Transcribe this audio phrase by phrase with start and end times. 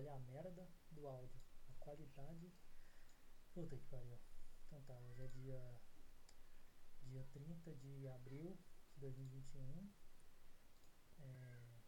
[0.00, 1.38] olha a merda do áudio.
[1.68, 2.50] A qualidade.
[3.52, 4.18] Puta que pariu.
[4.66, 5.80] Então tá, hoje é dia.
[7.02, 8.58] Dia 30 de abril
[8.94, 9.90] de 2021.
[11.18, 11.80] É,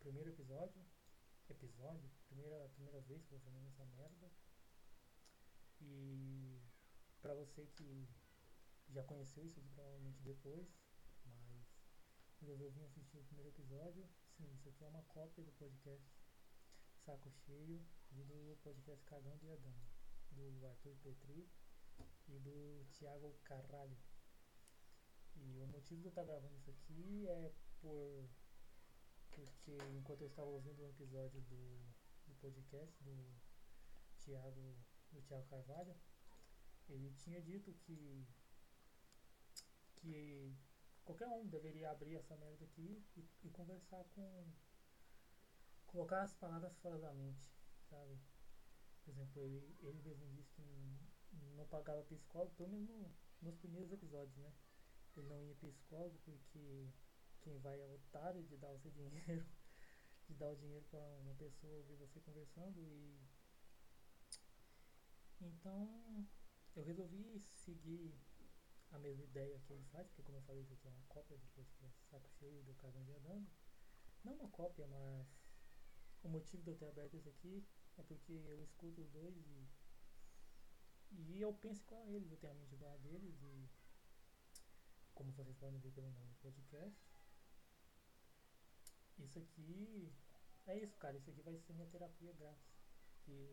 [0.00, 0.84] primeiro episódio.
[1.48, 2.10] Episódio?
[2.26, 4.30] Primeira, primeira vez que eu tô fazendo essa merda.
[5.80, 6.60] E
[7.22, 8.06] pra você que
[8.90, 10.68] já conheceu isso aqui provavelmente depois,
[11.24, 11.64] mas
[12.40, 14.06] resolveu vir assistir o primeiro episódio.
[14.36, 16.17] Sim, isso aqui é uma cópia do podcast
[17.08, 17.80] Saco Cheio
[18.12, 19.74] e do podcast Cagando e Adão,
[20.30, 21.48] do Arthur Petri
[22.28, 23.96] e do Thiago Carralho.
[25.34, 28.28] E o motivo de eu estar gravando isso aqui é por
[29.30, 31.80] porque enquanto eu estava ouvindo um episódio do,
[32.26, 33.34] do podcast do
[34.20, 34.76] Thiago,
[35.10, 35.96] do Thiago Carvalho,
[36.90, 38.22] ele tinha dito que
[39.96, 40.54] que
[41.06, 44.52] qualquer um deveria abrir essa merda aqui e, e conversar com.
[45.88, 47.50] Colocar as palavras fora da mente,
[47.88, 48.18] sabe?
[49.04, 53.10] Por exemplo, ele, ele mesmo disse que não, não pagava psicólogo, pelo menos no,
[53.42, 54.52] nos primeiros episódios, né?
[55.16, 56.88] Ele não ia psicólogo porque
[57.40, 59.46] quem vai é otário de dar o seu dinheiro,
[60.28, 63.18] de dar o dinheiro para uma pessoa ouvir você conversando e.
[65.40, 66.26] Então
[66.76, 68.14] eu resolvi seguir
[68.90, 71.36] a mesma ideia que ele faz, porque como eu falei, isso aqui é uma cópia
[71.36, 73.46] do podcast Saco Cheio do Cagão de Andando.
[74.24, 75.26] Não uma cópia, mas
[76.22, 77.64] o motivo de eu ter aberto isso aqui
[77.96, 79.68] é porque eu escuto os dois e,
[81.12, 83.68] e eu penso a eles, eu tenho a mente igual a deles e
[85.14, 86.96] como vocês podem ver pelo nome do podcast.
[89.18, 90.12] Isso aqui
[90.66, 91.16] é isso, cara.
[91.16, 92.78] Isso aqui vai ser minha terapia grátis.
[93.24, 93.52] Que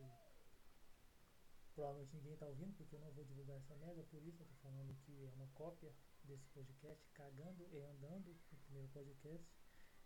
[1.76, 4.54] Provavelmente ninguém está ouvindo porque eu não vou divulgar essa merda, por isso eu tô
[4.62, 5.92] falando que é uma cópia
[6.24, 9.46] desse podcast, Cagando e Andando, o primeiro podcast,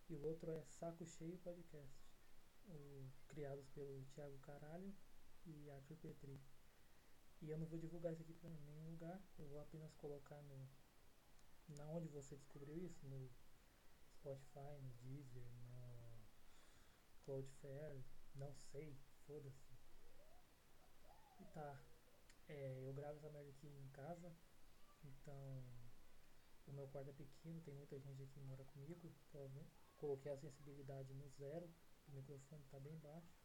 [0.08, 2.09] e o outro é Saco Cheio Podcast,
[3.28, 4.94] criados pelo Thiago Caralho
[5.46, 6.40] e Arthur Petri.
[7.42, 10.68] E eu não vou divulgar isso aqui para nenhum lugar, eu vou apenas colocar no
[11.68, 13.30] na onde você descobriu isso, no
[14.16, 16.26] Spotify, no Deezer, no
[17.24, 18.96] Cloudflare, não sei,
[19.26, 19.72] foda-se.
[21.40, 21.80] E tá.
[22.48, 24.34] É, eu gravo essa merda aqui em casa.
[25.04, 25.64] Então
[26.66, 29.12] o meu quarto é pequeno, tem muita gente aqui que mora comigo.
[29.96, 31.70] Coloquei a sensibilidade no zero,
[32.10, 33.38] o microfone tá bem baixo.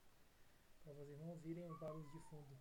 [0.84, 2.58] Pra vocês não ouvirem os barulhos de fundo.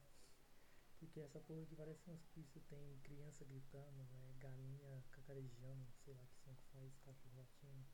[0.99, 6.25] Porque essa porra aqui parece um hospício, tem criança gritando, é, galinha cacarejando, sei lá
[6.25, 7.87] que som que faz, cachorro latindo.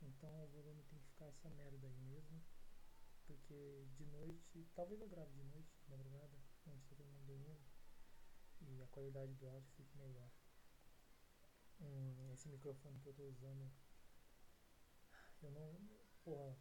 [0.00, 2.42] Então o volume tem que ficar essa merda aí mesmo
[3.30, 6.36] porque de noite, talvez eu grave de noite, de madrugada,
[6.66, 7.64] onde está todo mundo dormindo,
[8.62, 10.28] e a qualidade do áudio fique melhor.
[11.80, 13.70] Hum, esse microfone que eu estou usando,
[15.42, 15.78] eu não.
[16.24, 16.56] Porra,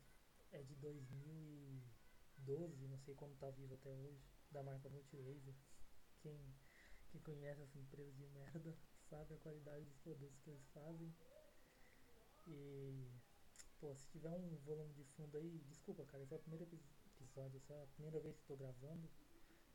[0.52, 4.22] é de 2012, não sei como tá vivo até hoje,
[4.52, 5.56] da marca Multilaser.
[6.22, 6.56] Quem,
[7.10, 8.78] quem conhece essa empresa de merda
[9.10, 11.14] sabe a qualidade dos produtos que eles fazem.
[12.48, 13.12] E
[13.80, 17.56] Pô, se tiver um volume de fundo aí, desculpa, cara, esse é o primeiro episódio,
[17.56, 19.10] essa é a primeira vez que estou gravando,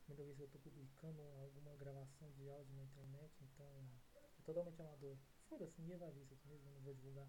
[0.04, 3.66] primeira vez que eu estou publicando alguma gravação de áudio na internet, então
[4.14, 5.16] é totalmente amador.
[5.48, 7.26] Foda-se, ninguém vai ver isso aqui mesmo, eu não vou divulgar.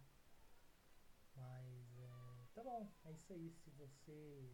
[1.34, 2.10] Mas é,
[2.56, 3.52] tá bom, é isso aí.
[3.52, 4.50] Se você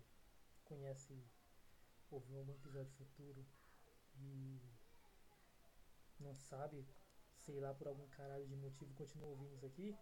[0.65, 1.23] conhece,
[2.09, 3.45] ouviu algum episódio futuro
[4.15, 4.59] e
[6.19, 6.85] não sabe,
[7.37, 9.95] sei lá, por algum caralho de motivo, continua ouvindo isso aqui,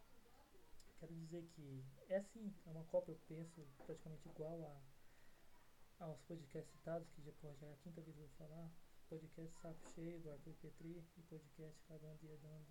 [0.97, 6.71] quero dizer que é sim, é uma cópia, eu penso, praticamente igual a, aos podcasts
[6.71, 8.71] citados, que já, já é a quinta vez que eu vou falar.
[9.09, 12.67] Podcast Saco Cheio, do Arthur Petri, e podcast Cagando e Edando,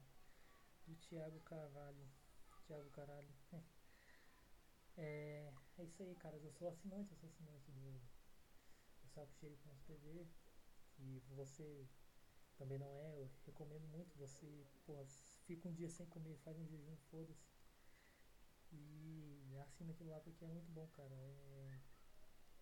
[0.87, 2.09] do Thiago Carvalho.
[2.65, 3.29] Thiago Caralho.
[4.99, 6.37] é, é isso aí, cara.
[6.37, 8.01] Eu sou assinante, eu sou assinante do,
[9.03, 10.27] do Saco Cheio.tv.
[10.99, 11.89] E você
[12.57, 14.19] também não é, eu recomendo muito.
[14.19, 14.67] Você,
[15.47, 17.49] fica um dia sem comer, faz um jejum, foda-se
[18.73, 21.15] e assina aquilo lá porque é muito bom, cara.
[21.15, 21.81] É,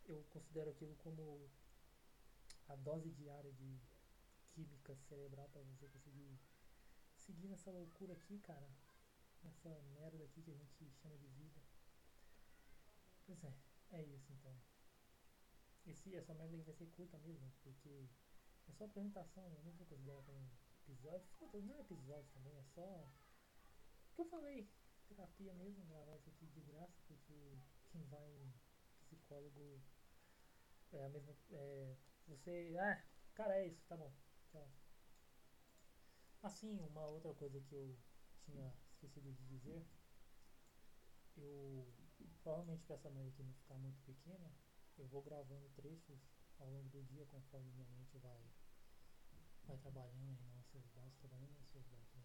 [0.05, 1.50] eu considero aquilo como
[2.69, 3.81] a dose diária de
[4.50, 6.38] química cerebral para você conseguir
[7.16, 8.69] seguir nessa loucura aqui, cara.
[9.43, 11.65] Nessa merda aqui que a gente chama de vida.
[13.26, 13.55] Pois é,
[13.93, 14.56] é isso então.
[15.84, 18.08] Esse, essa merda vai ser curta mesmo, porque
[18.69, 20.50] é só apresentação, eu não vou considerar como
[20.82, 21.28] episódio.
[21.38, 23.11] Foda, não é episódio também, é só.
[24.11, 24.69] O que eu falei?
[25.08, 27.58] terapia mesmo, gravar isso aqui de graça, porque
[27.90, 28.52] quem vai em
[29.00, 29.81] psicólogo
[30.93, 31.34] é a mesma.
[31.50, 31.96] É,
[32.26, 32.76] você.
[32.78, 33.02] Ah,
[33.34, 34.12] cara, é isso, tá bom.
[34.50, 34.69] Tchau.
[36.43, 37.96] Assim, uma outra coisa que eu
[38.44, 39.87] tinha esquecido de dizer,
[41.37, 41.93] eu
[42.42, 44.52] provavelmente para essa aqui não ficar muito pequena,
[44.98, 46.18] eu vou gravando trechos
[46.58, 48.40] ao longo do dia conforme minha mente vai
[49.64, 52.24] vai trabalhando aí nas suas bases, trabalhando nas suas bases, né?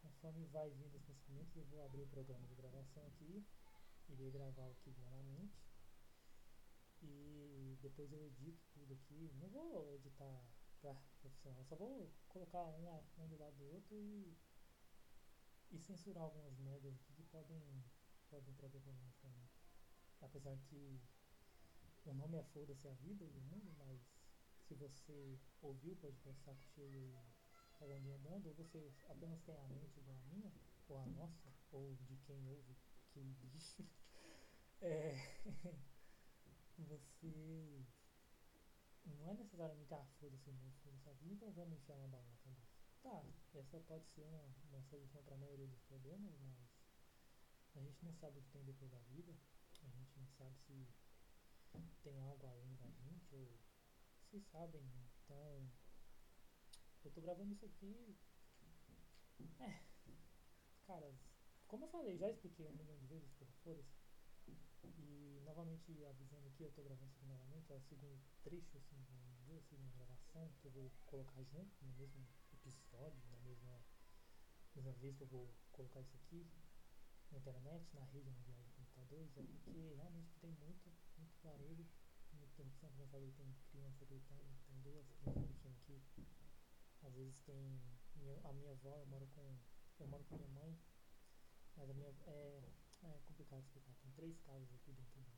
[0.00, 3.44] Conforme vai vindo os pensamentos, eu vou abrir o programa de gravação aqui,
[4.08, 5.60] irei gravar o que vier na mente
[7.02, 9.32] e depois eu edito tudo aqui.
[9.40, 10.44] Não vou editar
[10.80, 14.36] pra profissional, só vou colocar um, um do lado do outro e,
[15.70, 17.84] e censurar algumas merdas que podem,
[18.30, 19.48] podem trazer problemas pra mim.
[20.20, 21.00] Apesar que
[22.06, 24.00] o nome é Foda-se a Vida e o Mundo, mas
[24.66, 27.18] se você ouviu o podcast Saco Cheio e
[27.78, 30.52] Falando Andando, ou você apenas tem a mente igual a minha,
[30.88, 32.76] ou a nossa, ou de quem ouve,
[33.10, 33.84] que bicho,
[34.80, 35.14] é,
[36.78, 37.84] você
[39.06, 42.36] não é necessariamente, ah, foda-se o mundo, foda-se a vida, vamos enfiar uma bala na
[42.36, 42.70] cabeça.
[43.02, 43.24] Tá,
[43.54, 46.69] essa pode ser uma, uma solução para a maioria dos problemas, mas
[47.74, 49.32] a gente não sabe o que tem depois da vida,
[49.82, 50.86] a gente não sabe se
[52.02, 53.58] tem algo além da gente, ou
[54.30, 54.82] se sabem,
[55.24, 55.70] então
[57.04, 58.16] eu tô gravando isso aqui.
[59.60, 59.82] É,
[60.86, 61.14] cara,
[61.66, 64.00] como eu falei, já expliquei um milhão de vezes, porra, foda-se.
[64.98, 68.96] E novamente avisando aqui, eu tô gravando isso aqui novamente, é o segundo trecho, assim,
[69.56, 73.80] a segunda gravação que eu vou colocar junto no mesmo episódio, na mesma,
[74.74, 76.46] mesma vez que eu vou colocar isso aqui
[77.30, 81.86] na internet, na rede mundial de computadores, é porque realmente tem muito, muito barulho,
[82.32, 86.02] muita interrupção, como eu falei, tem criança tem duas crianças pequenas aqui.
[87.02, 87.80] Às vezes tem
[88.44, 89.56] a minha avó, eu moro com.
[89.98, 90.78] Eu moro com minha mãe,
[91.76, 92.72] mas a minha é,
[93.02, 93.94] é complicado explicar.
[94.00, 95.30] Tem três casas aqui dentro do,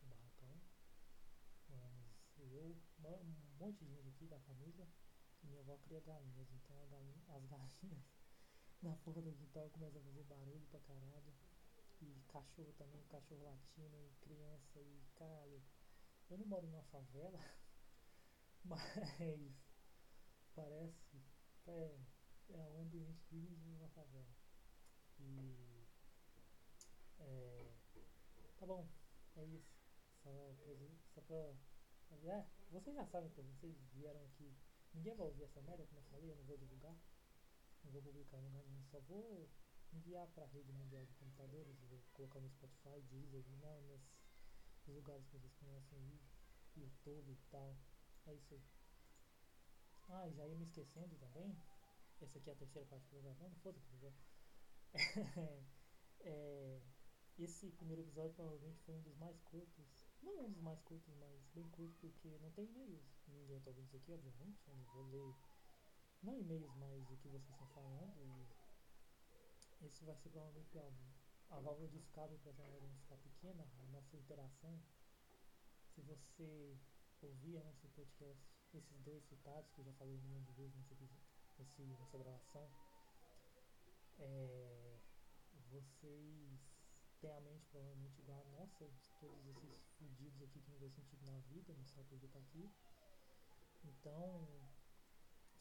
[0.00, 0.60] do barracão.
[1.68, 4.86] Moramos eu, um monte de gente aqui da família.
[5.42, 8.19] E minha avó cria galinhas, então galinha, as galinhas
[8.82, 11.34] na porra do quintal começam a fazer barulho pra caralho.
[12.02, 15.62] E cachorro também, cachorro latino, e criança, e caralho.
[16.30, 17.38] Eu não moro numa favela,
[18.64, 19.52] mas
[20.54, 21.20] parece.
[21.66, 21.98] É,
[22.50, 24.34] é um ambiente digno de uma favela.
[25.18, 25.86] E
[27.18, 27.72] é,
[28.58, 28.88] tá bom,
[29.36, 29.74] é isso.
[30.22, 31.54] Só pra, só pra.
[32.32, 34.54] É, vocês já sabem que vocês vieram aqui.
[34.94, 36.96] Ninguém vai ouvir essa merda, como eu falei, eu não vou divulgar.
[37.84, 39.50] Não vou publicar em lugar nenhum, só vou
[39.92, 45.38] enviar pra rede mundial de computadores, vou colocar no Spotify, Deezer, não, nesses lugares que
[45.38, 46.20] vocês conhecem
[46.76, 47.76] YouTube e tal.
[48.26, 48.62] É isso aí.
[50.08, 51.56] Ah, já ia me esquecendo também.
[52.20, 53.90] Essa aqui é a terceira parte que eu tô gravando, foda-se.
[56.20, 56.80] é,
[57.38, 60.10] esse primeiro episódio provavelmente foi um dos mais curtos.
[60.22, 63.22] Não um dos mais curtos, mas bem curto porque não tem e-mails.
[63.28, 64.68] Ninguém tá ouvindo isso aqui, obviamente.
[64.68, 65.34] Eu não vou ler.
[66.22, 68.20] Não e-mails, mas o que vocês estão falando.
[69.80, 73.66] E esse vai ser provavelmente a, a válvula de escape para essa não ficar pequena,
[73.78, 74.78] a nossa interação.
[75.94, 76.78] Se você
[77.22, 78.42] ouvir nosso podcast,
[78.74, 80.76] esses dois citados que eu já falei um milhão de vezes
[81.58, 82.70] nesse, nessa gravação,
[84.18, 84.98] é,
[85.70, 86.60] vocês
[87.20, 90.88] tem a mente provavelmente igual a nossa, de todos esses fudidos aqui que não vê
[90.90, 92.70] sentido na vida, não sabe por que tá aqui.
[93.84, 94.48] Então,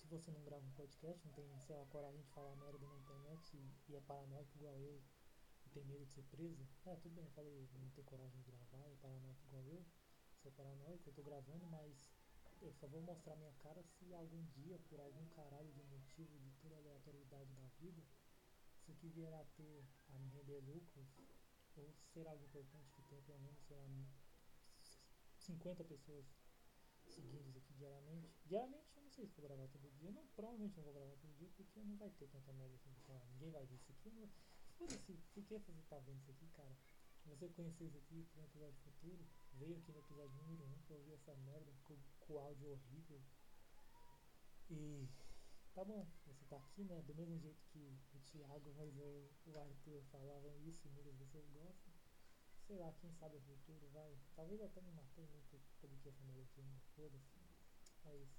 [0.10, 3.56] você não grava um podcast, não tem, sei lá, coragem de falar merda na internet
[3.56, 5.02] e, e é paranoico igual eu,
[5.66, 8.52] e tem medo de ser preso, é, tudo bem, eu falei, não tem coragem de
[8.52, 9.86] gravar, é paranoico igual eu,
[10.42, 12.12] sou paranoico, eu tô gravando, mas
[12.62, 16.52] eu só vou mostrar minha cara se algum dia, por algum caralho de motivo de
[16.62, 18.02] toda a aleatoriedade da vida,
[18.80, 21.08] isso aqui vier a ter, a me render lucros,
[21.78, 23.88] ou ser algo importante que tenha pelo menos, sei lá,
[25.38, 26.26] 50 pessoas
[27.06, 28.30] seguindo aqui diariamente.
[28.46, 30.12] Diariamente sei se vou gravar todo dia.
[30.12, 33.04] Não, provavelmente não vou gravar todo dia porque não vai ter tanta merda assim pra
[33.04, 33.26] falar.
[33.34, 34.30] Ninguém vai ver isso aqui.
[34.78, 36.74] Foda-se, por que você tá vendo isso aqui, cara?
[37.26, 41.14] Você conheceu isso aqui um episódio futuro, veio aqui no episódio número 1 pra ouvir
[41.14, 43.22] essa merda com, com áudio horrível.
[44.70, 45.10] E
[45.74, 47.02] tá bom, você tá aqui, né?
[47.02, 51.46] Do mesmo jeito que o Thiago, mas o, o Arthur falavam isso e muitas pessoas
[51.50, 51.94] gostam.
[52.66, 54.18] Sei lá, quem sabe o futuro vai.
[54.36, 56.64] Talvez eu até me matei nem por publiquei essa merda aqui
[56.96, 57.38] foda-se.
[58.06, 58.39] É isso.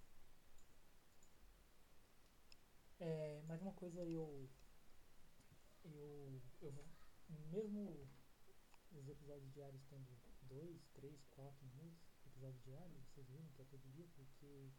[3.01, 4.47] É, mais uma coisa eu.
[5.85, 6.43] Eu.
[6.61, 6.85] Eu.
[7.51, 8.07] Mesmo
[8.93, 13.89] os episódios diários tendo 2, 3, 4 minutos, episódio diário, vocês viram que é todo
[13.89, 14.71] dia, porque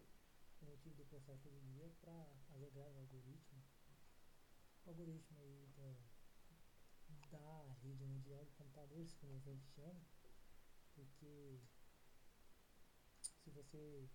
[0.61, 3.63] o motivo de eu postar todo dia é para alegrar o algoritmo.
[4.85, 5.95] O algoritmo aí da,
[7.31, 10.05] da rede mundial de computadores, como eu sempre chamo,
[10.93, 11.59] porque
[13.39, 14.07] se você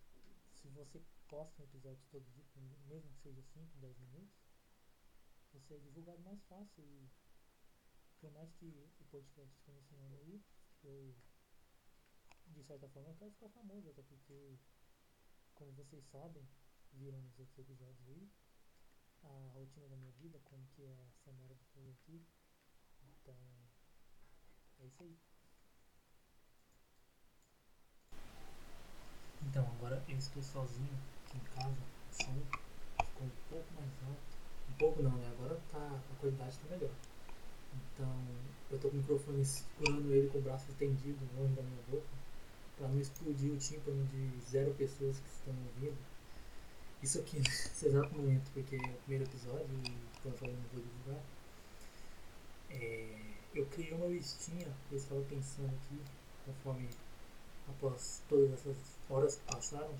[0.52, 2.44] se você posta um episódio todo dia,
[2.86, 4.34] mesmo que seja 5, 10 minutos,
[5.52, 7.08] você é divulgado mais fácil e
[8.20, 8.66] por mais que
[9.00, 10.42] o podcast tenha esse aí,
[10.84, 11.14] eu
[12.48, 14.58] de certa forma, eu quero ficar famoso, até porque,
[15.54, 16.48] como vocês sabem,
[16.92, 18.30] viram nos outros episódios aí,
[19.22, 22.24] a rotina da minha vida, como que é a Samara do fogo aqui.
[23.02, 23.36] Então,
[24.78, 25.18] é isso aí.
[29.42, 31.76] Então, agora eu estou sozinho aqui em casa,
[32.10, 32.34] o som
[33.04, 34.20] ficou um pouco mais alto.
[34.70, 35.28] Um pouco não, né?
[35.38, 36.90] Agora tá, a qualidade está melhor.
[37.74, 38.12] Então,
[38.70, 42.06] eu tô com o microfone segurando ele com o braço estendido longe da minha boca,
[42.76, 45.98] para não explodir o tímpano de zero pessoas que estão ouvindo.
[47.02, 50.82] Isso aqui nesse exato momento, porque é o primeiro episódio e quando eu não vou
[50.82, 51.22] divulgar.
[52.70, 56.00] É, eu criei uma listinha, eu estava pensando aqui,
[56.44, 56.88] conforme
[57.68, 58.76] após todas essas
[59.08, 59.94] horas que passaram,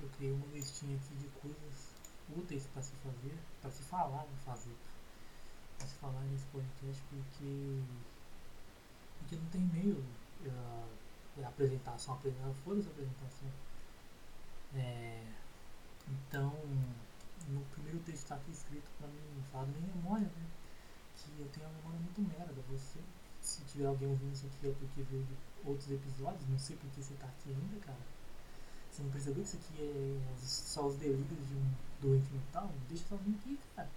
[0.00, 1.92] eu criei uma listinha aqui de coisas
[2.36, 4.76] úteis para se fazer, para se falar, não fazer,
[5.78, 7.82] para se falar nesse podcast, porque,
[9.18, 10.04] porque não tem meio
[10.46, 13.48] uh, apresentação, apresentação, foda-se a apresentação.
[14.74, 15.24] É,
[16.08, 16.52] então,
[17.48, 20.46] no primeiro texto está aqui escrito para mim, falar da minha memória, né?
[21.16, 22.62] Que eu tenho uma memória muito merda.
[22.70, 23.00] Você,
[23.40, 25.26] se tiver alguém ouvindo isso aqui é porque de
[25.64, 28.00] outros episódios, não sei porque você está aqui ainda, cara.
[28.92, 32.70] Você não percebeu que isso aqui é só os delírios de um doente mental?
[32.90, 33.88] Deixa só vir aqui, cara.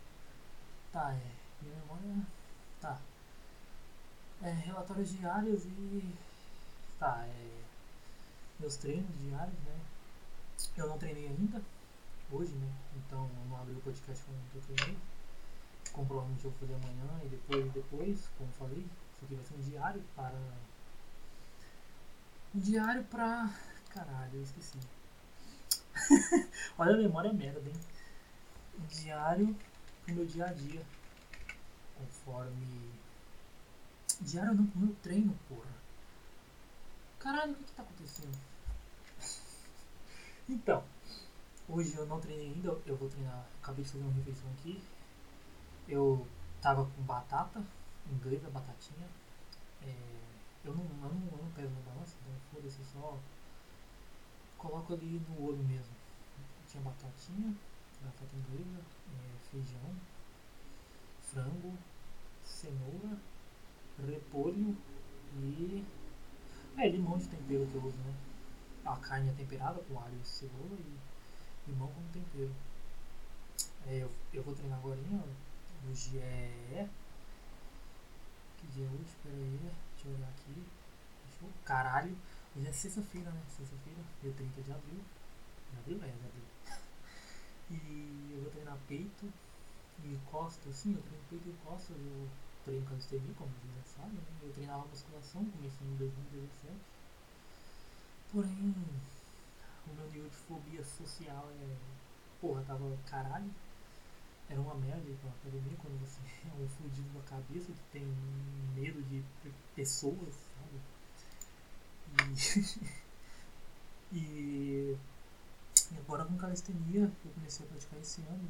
[0.93, 1.31] Tá, é.
[1.61, 2.25] Minha memória.
[2.79, 2.97] Tá.
[4.41, 6.15] É, relatórios diários e.
[6.97, 7.63] Tá, é.
[8.57, 9.79] Meus treinos diários, né?
[10.77, 11.61] Eu não treinei ainda,
[12.31, 12.71] hoje, né?
[12.95, 14.97] Então eu não abri o podcast quando eu treinei.
[15.91, 19.55] Como provavelmente eu vou fazer amanhã e depois, depois, como falei, isso aqui vai ser
[19.55, 20.37] um diário para.
[22.55, 23.53] Um diário para.
[23.95, 24.77] Caralho, eu esqueci.
[26.77, 27.79] Olha a memória merda, hein?
[28.89, 29.55] Diário
[30.03, 30.85] pro meu dia a dia.
[31.97, 32.91] Conforme.
[34.19, 35.71] Diário não pro meu treino, porra.
[37.19, 38.37] Caralho, o que que tá acontecendo?
[40.47, 40.83] Então,
[41.67, 43.47] hoje eu não treinei ainda, eu vou treinar.
[43.63, 44.83] Acabei de fazer uma refeição aqui.
[45.87, 46.27] Eu
[46.61, 47.65] tava com batata,
[48.11, 49.07] inglesa, batatinha.
[49.81, 49.95] É,
[50.65, 53.17] eu, não, eu, não, eu não peso na balança, então foda-se, só
[54.67, 55.93] coloco ali no olho mesmo.
[56.67, 57.55] Tinha batatinha,
[58.01, 58.81] batata inglesa,
[59.51, 59.95] feijão,
[61.21, 61.77] frango,
[62.43, 63.17] cenoura,
[64.07, 64.75] repolho
[65.37, 65.85] e.
[66.77, 68.13] É, limão de tempero que eu uso, né?
[68.85, 72.53] a carne é temperada com alho e cebola e limão como tempero.
[73.87, 74.99] É, eu, eu vou treinar agora.
[75.89, 76.87] Hoje é.
[78.57, 79.15] Que dia é hoje?
[79.23, 79.59] Pera aí.
[79.93, 80.63] Deixa eu olhar aqui.
[81.63, 82.15] Caralho.
[82.57, 83.41] Hoje é sexta-feira, né?
[83.49, 85.01] Sexta-feira, dia 30 de abril.
[85.71, 85.97] De abril?
[85.97, 86.47] É, de abril.
[87.71, 89.29] e eu vou treinar peito
[90.05, 90.73] e costas.
[90.73, 91.97] Sim, eu treino peito e costas.
[91.97, 92.29] Eu
[92.63, 94.13] treino calistenia, como vocês já sabem.
[94.13, 94.23] Né?
[94.41, 96.75] Eu treinava musculação, comecei em 2017
[98.31, 98.73] Porém,
[99.87, 101.75] o meu nível de fobia social é.
[102.39, 103.51] Porra, tava caralho.
[104.47, 108.05] Era uma merda ir pra academia quando você é um fudido da cabeça que tem
[108.73, 109.21] medo de
[109.75, 110.94] pessoas, sabe?
[114.11, 114.15] E.
[114.15, 114.97] e,
[115.97, 118.47] agora com calistenia eu comecei a praticar esse ano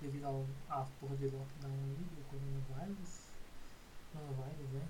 [0.00, 3.20] devido ao, à porra de lockdown aí do coronavírus.
[4.12, 4.88] Coronavírus, né?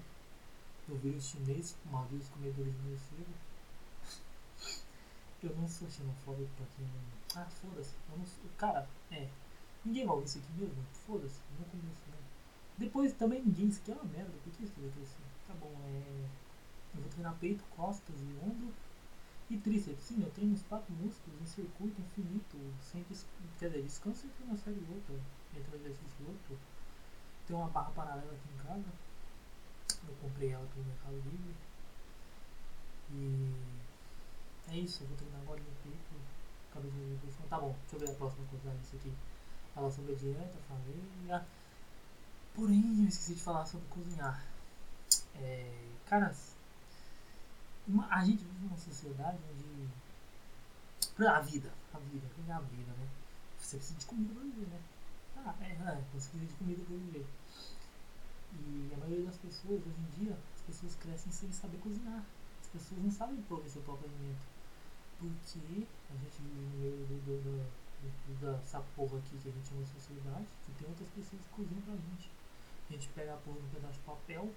[0.88, 3.32] Do vírus chinês, malditos comedores de morcego
[5.46, 7.42] eu não sou xenofóbico pra quem não.
[7.42, 7.94] Ah, foda-se.
[8.10, 8.44] Eu não sou.
[8.56, 9.28] Cara, é.
[9.84, 10.84] Ninguém vai ouvir isso aqui mesmo.
[11.06, 11.40] Foda-se.
[11.58, 12.16] No começo, né?
[12.78, 13.68] Depois também ninguém.
[13.68, 14.32] Isso aqui é uma merda.
[14.44, 15.22] Por que isso aqui assim?
[15.46, 16.28] Tá bom, é.
[16.94, 18.72] Eu vou treinar peito, costas e ombro.
[19.50, 20.04] E tríceps.
[20.04, 22.58] Sim, eu treino os quatro músculos em circuito infinito.
[22.80, 23.04] Sem.
[23.58, 25.14] Quer dizer, descanso entre uma série e outra.
[25.56, 26.58] Entre um exercício e outro.
[27.46, 28.88] Tem uma barra paralela aqui em casa.
[30.08, 31.54] Eu comprei ela pelo Mercado Livre.
[33.10, 33.54] E
[34.68, 36.14] é isso, eu vou treinar agora no pico.
[36.70, 39.12] Acabei de ver Tá bom, deixa eu ver a próxima coisa disso aqui.
[39.74, 41.02] Falar sobre a dieta, falei.
[41.30, 41.44] Ah,
[42.54, 44.42] porém, eu esqueci de falar sobre cozinhar.
[45.36, 46.51] É, caras,
[47.86, 49.72] uma, a gente vive numa sociedade onde.
[51.26, 53.08] A vida, a vida, a vida, né?
[53.58, 54.80] Você precisa de comida pra viver, né?
[55.36, 57.26] Ah, é, é, você precisa de comida pra viver.
[58.54, 62.24] E a maioria das pessoas, hoje em dia, as pessoas crescem sem saber cozinhar.
[62.60, 64.52] As pessoas não sabem prover seu próprio alimento
[65.22, 69.68] porque a gente vive no meio do, do, do, dessa porra aqui que a gente
[69.68, 72.30] chama de sociedade, que tem outras pessoas que cozinham pra gente.
[72.90, 74.50] A gente pega a porra de um pedaço de papel,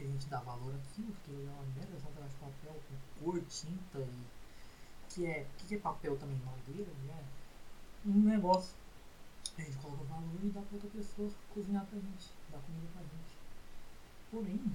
[0.00, 3.24] que a gente dá valor aquilo, porque é uma merda, um pedaço de papel com
[3.24, 4.24] cor, tinta e.
[5.10, 5.42] Que é.
[5.42, 6.38] O que é papel também?
[6.38, 7.24] Madeira, né?
[8.06, 8.74] Um negócio.
[9.58, 13.02] A gente coloca valor e dá pra outra pessoa cozinhar pra gente, dar comida pra
[13.02, 13.36] gente.
[14.30, 14.72] Porém,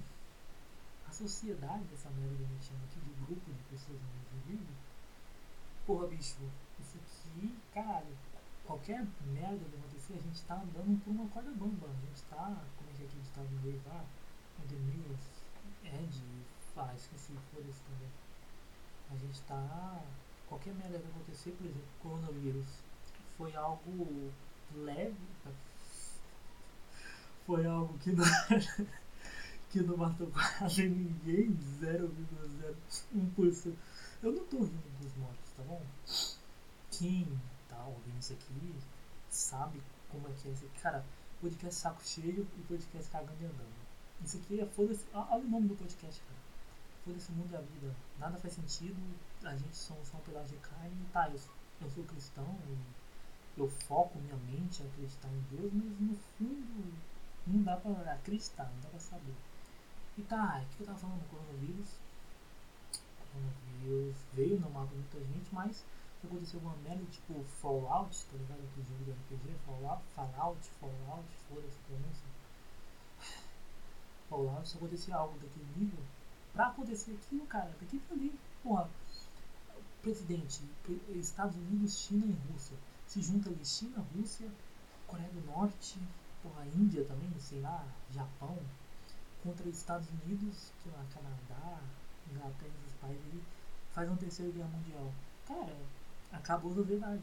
[1.08, 4.75] as sociedade dessa merda que a gente chama aqui de grupo de pessoas no nível.
[5.88, 6.38] Porra, bicho,
[6.79, 8.15] isso aqui, caralho,
[8.65, 11.88] qualquer merda que acontecer, a gente tá andando por uma corda bamba.
[11.88, 14.03] A gente tá, como é que é aquele ditado em inglês lá?
[14.03, 14.25] On
[14.63, 15.19] news,
[15.83, 16.24] edge,
[16.77, 18.09] ah, esqueci, foda-se também.
[19.12, 20.01] A gente tá,
[20.47, 22.67] qualquer merda que acontecer, por exemplo, coronavírus,
[23.38, 24.31] foi algo
[24.75, 25.15] leve,
[27.45, 28.25] foi algo que não,
[29.69, 33.74] que não matou quase ninguém, 0,01%.
[34.24, 35.81] Eu não tô rindo dos mortos, tá bom?
[36.91, 37.27] Quem
[37.69, 38.75] tá ouvindo isso aqui
[39.29, 40.65] sabe como é que é esse.
[40.81, 41.05] Cara,
[41.41, 43.85] podcast saco cheio e podcast cagando e andando.
[44.24, 45.05] Isso aqui é foda-se.
[45.13, 46.39] Olha o nome do podcast, cara.
[47.03, 47.95] Foda-se o mundo e a vida.
[48.19, 48.95] Nada faz sentido.
[49.43, 50.95] A gente só, só um pedaço de carne.
[51.12, 51.39] Tá, eu,
[51.81, 56.93] eu sou cristão e eu foco minha mente a acreditar em Deus, mas no fundo
[57.48, 59.36] não dá pra acreditar, não dá pra saber.
[60.17, 61.89] E tá, o que eu tava falando do coronavírus?
[63.31, 65.86] Coronavírus veio, não muita gente, mas
[66.19, 68.60] se acontecer alguma merda, tipo Fallout, tá ligado?
[68.60, 72.35] Aquele jogo de RPG, Fallout, Fallout, Fallout, foda-se pronúncia.
[74.36, 76.00] Fallout, se acontecer algo daquele nível,
[76.54, 78.89] pra acontecer aquilo, cara, daqui pra ali, porra,
[80.01, 80.62] presidente,
[81.15, 82.75] Estados Unidos, China e Rússia.
[83.08, 84.50] Se junta ali China, Rússia,
[85.08, 85.98] Coreia do Norte,
[86.44, 88.58] porra, Índia também, sei lá, Japão,
[89.42, 91.80] contra Estados Unidos, sei lá, Canadá,
[92.30, 93.44] Inglaterra, esses países aí,
[93.94, 95.13] faz uma terceira guerra mundial.
[95.48, 95.77] Cara,
[96.32, 97.22] acabou a sociedade.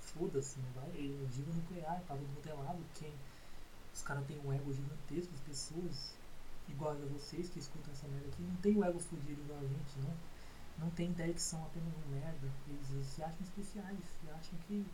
[0.00, 0.90] Foda-se, não vai.
[1.24, 2.98] Ogiva nuclear, tá mundo é.
[2.98, 3.12] Quem,
[3.96, 6.14] os caras têm um ego gigantesco, as pessoas
[6.68, 9.62] iguais a vocês que escutam essa merda aqui, não tem o ego fudido igual a
[9.62, 10.14] gente, não.
[10.78, 12.52] Não tem ideia que são apenas um merda.
[12.68, 14.86] Eles, eles se acham especiais, se acham que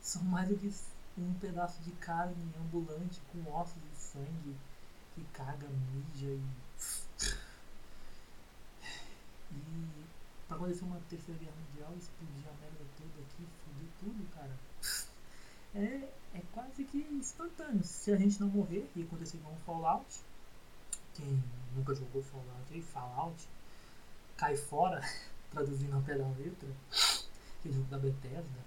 [0.00, 0.72] são mais do que
[1.18, 4.56] um pedaço de carne ambulante com ossos e sangue
[5.14, 6.42] que caga, mija e.
[9.52, 10.04] E
[10.48, 14.56] pra acontecer uma terceira guerra mundial, explodir a merda toda aqui, foder tudo, cara.
[15.74, 17.82] É, é quase que instantâneo.
[17.84, 20.20] Se a gente não morrer e acontecer com um Fallout,
[21.14, 21.42] quem
[21.74, 23.48] nunca jogou Fallout aí, Fallout,
[24.36, 25.00] cai fora,
[25.50, 26.68] traduzindo ao pé da letra,
[27.62, 28.66] que é jogo da Bethesda.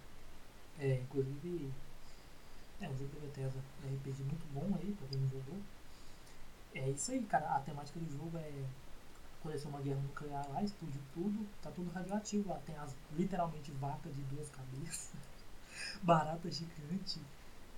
[0.79, 1.71] É, inclusive,
[2.81, 5.59] é um jogo da Bethesda, RPG muito bom aí, pra quem não jogou.
[6.73, 7.55] É isso aí, cara.
[7.55, 8.65] A temática do jogo é
[9.39, 12.59] aconteceu uma guerra nuclear lá, explodiu tudo, tá tudo radioativo lá.
[12.65, 15.09] Tem as literalmente vacas de duas cabeças,
[16.01, 17.21] barata gigante,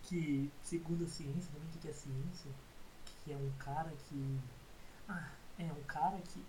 [0.03, 2.51] que segundo a ciência, também o que é ciência?
[3.23, 4.39] Que é um cara que.
[5.07, 6.43] Ah, é um cara que.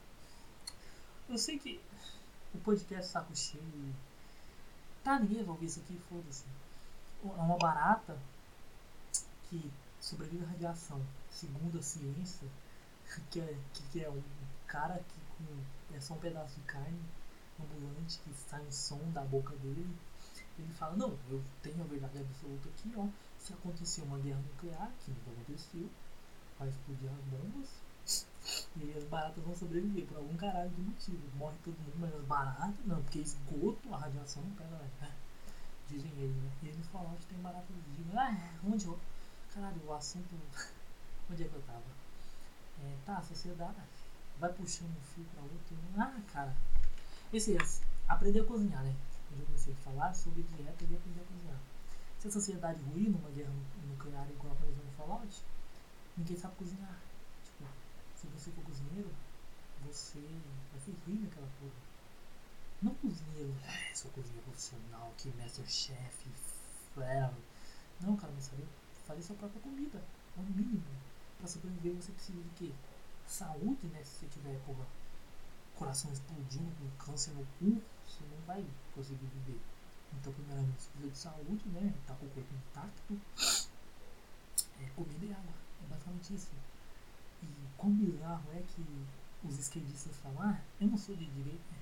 [1.28, 1.80] Eu sei que
[2.54, 3.94] o podcast saco cheio.
[5.02, 6.44] Tá, ninguém vai ouvir isso aqui, foda-se.
[7.24, 8.18] É uma barata
[9.48, 12.48] que sobrevive à radiação, segundo a ciência,
[13.30, 14.22] que é, que é um
[14.66, 17.00] cara que com, é só um pedaço de carne
[17.60, 19.96] ambulante que sai um som da boca dele.
[20.58, 23.06] Ele fala, não, eu tenho a verdade absoluta aqui, ó.
[23.38, 25.88] Se acontecer uma guerra nuclear, que nunca aconteceu,
[26.58, 27.68] vai explodir as bombas.
[28.76, 31.36] E as baratas vão sobreviver por algum caralho de motivo.
[31.36, 34.42] Morre todo mundo, mas as baratas não, porque esgoto, a radiação.
[34.42, 35.12] Né?
[35.88, 36.50] Dizem eles, né?
[36.62, 38.16] E eles falam que tem baratas de.
[38.16, 38.98] Ah, onde eu.
[39.54, 40.34] Caralho, o assunto.
[41.30, 41.82] onde é que eu tava?
[42.82, 43.76] É, tá, a sociedade
[44.38, 45.76] vai puxando um fio para outro.
[45.96, 46.56] Ah, cara.
[47.32, 47.60] Esse é
[48.08, 48.94] aprender a cozinhar, né?
[49.38, 51.60] Eu comecei a falar sobre dieta e aprender a cozinhar.
[52.18, 53.52] Se a sociedade ruir numa guerra
[53.88, 55.42] nuclear igual exemplo no Fallout,
[56.16, 57.00] ninguém sabe cozinhar.
[57.44, 57.64] Tipo,
[58.16, 59.10] se você for cozinheiro,
[59.84, 60.20] você
[60.70, 61.92] vai ser ruim naquela porra.
[62.82, 65.32] Não cozinheiro, é, sou cozinheiro profissional, que
[65.66, 66.30] chef,
[66.94, 67.36] ferro.
[68.00, 68.66] Não, cara, mas saber
[69.06, 70.02] fazer sua própria comida.
[70.36, 70.82] É o mínimo.
[71.38, 72.72] Pra sobreviver você precisa de quê?
[73.32, 74.02] saúde, né?
[74.04, 74.86] Se você tiver, porra,
[75.82, 78.64] coração explodindo com câncer no cu, você não vai
[78.94, 79.60] conseguir viver.
[80.14, 81.94] Então, primeiramente, você precisa de saúde, né?
[82.06, 83.20] Tá com o corpo intacto.
[84.80, 85.54] É, comida e água.
[85.82, 86.50] É basicamente isso.
[87.42, 88.84] E quão bizarro é que
[89.44, 91.74] os esquerdistas falam, ah, eu não sou de direita.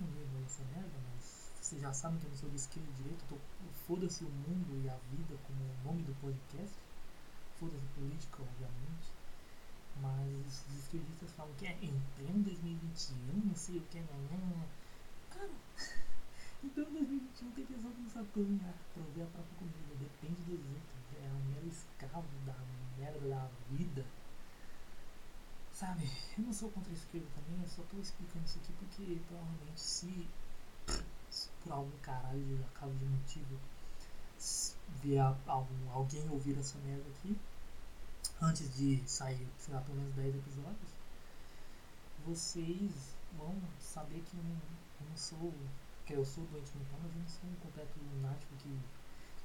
[0.00, 3.02] Não lembro essa merda, mas vocês já sabem que eu não sou de esquerda e
[3.02, 3.24] direita.
[3.86, 6.76] Foda-se o mundo e a vida como o nome do podcast.
[7.60, 9.12] Foda-se política, obviamente.
[10.00, 14.64] Mas os esquerdistas falam que é em pleno 2021, não sei o que, não, não.
[15.30, 15.50] Cara,
[16.64, 20.42] em pleno 2021 tem pessoa que não sabe cozinhar pra ver a própria comida, depende
[20.42, 21.02] dos outros.
[21.22, 22.54] É um mero escravo da
[22.98, 24.04] merda da vida.
[25.72, 29.18] Sabe, eu não sou contra a esquerda também, eu só tô explicando isso aqui porque
[29.26, 30.28] provavelmente se,
[31.30, 33.58] se por algum caralho acaso de motivo
[35.02, 37.36] vier alguém ouvir essa merda aqui,
[38.40, 40.90] antes de sair, sei lá, pelo menos 10 episódios,
[42.26, 44.60] vocês vão saber que eu não,
[45.00, 45.52] eu não sou.
[46.06, 48.78] que eu sou doente mental, mas eu não sou um completo lunático que.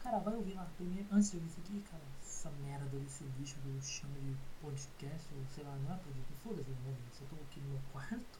[0.02, 1.08] Cara, vai ouvir lá primeiro.
[1.12, 5.46] Antes de ouvir isso aqui, cara, essa merda desse bicho eu chamo de podcast, ou
[5.54, 8.40] sei lá, não é podcast, foda-se nome, eu só tô aqui no meu quarto,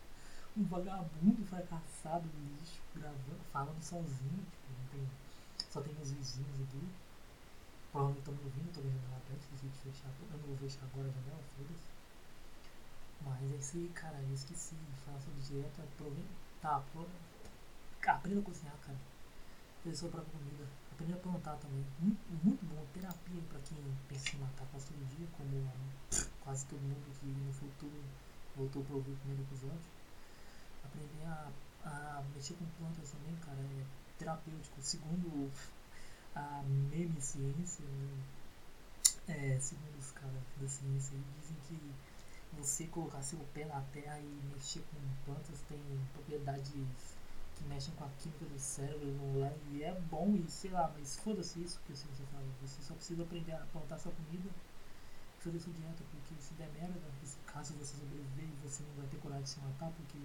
[0.56, 5.08] um vagabundo fracassado, lixo, gravando, falando sozinho, tipo, não tem.
[5.70, 6.82] Só tem meus vizinhos aqui.
[7.98, 10.12] Tô vendo lá perto, esqueci de fechar.
[10.22, 11.98] Eu não vou fechar agora a janela, foda-se.
[13.26, 15.82] Mas é isso aí, cara, eu esqueci de falar sobre dieta.
[15.98, 16.22] Prove...
[16.62, 17.08] Tá, pro...
[18.06, 18.98] aprenda a cozinhar, cara.
[19.84, 20.64] Fazer sua própria comida.
[20.92, 21.84] Aprenda a plantar também.
[22.00, 22.86] Muito, muito bom.
[22.94, 25.72] Terapia pra quem pensa em matar quase todo dia, como
[26.42, 28.04] quase todo mundo que no futuro
[28.56, 29.90] voltou pra ouvir o primeiro episódio.
[30.86, 31.50] Aprender a,
[31.84, 33.86] a mexer com plantas também, cara, é
[34.20, 34.82] terapêutico.
[34.82, 35.52] Segundo
[36.38, 38.24] a meme ciência, né?
[39.28, 41.80] é, segundo os caras da ciência, dizem que
[42.54, 45.80] você colocar seu pé na terra e mexer com plantas tem
[46.14, 46.72] propriedades
[47.56, 51.18] que mexem com a química do cérebro lá, e é bom e sei lá, mas
[51.18, 52.46] foda-se isso que a ciência fala.
[52.62, 54.50] Você só precisa aprender a plantar sua comida
[55.48, 57.00] fazer sua dieta, porque se der merda,
[57.46, 60.18] caso você sobreviver, você não vai ter coragem de se matar, porque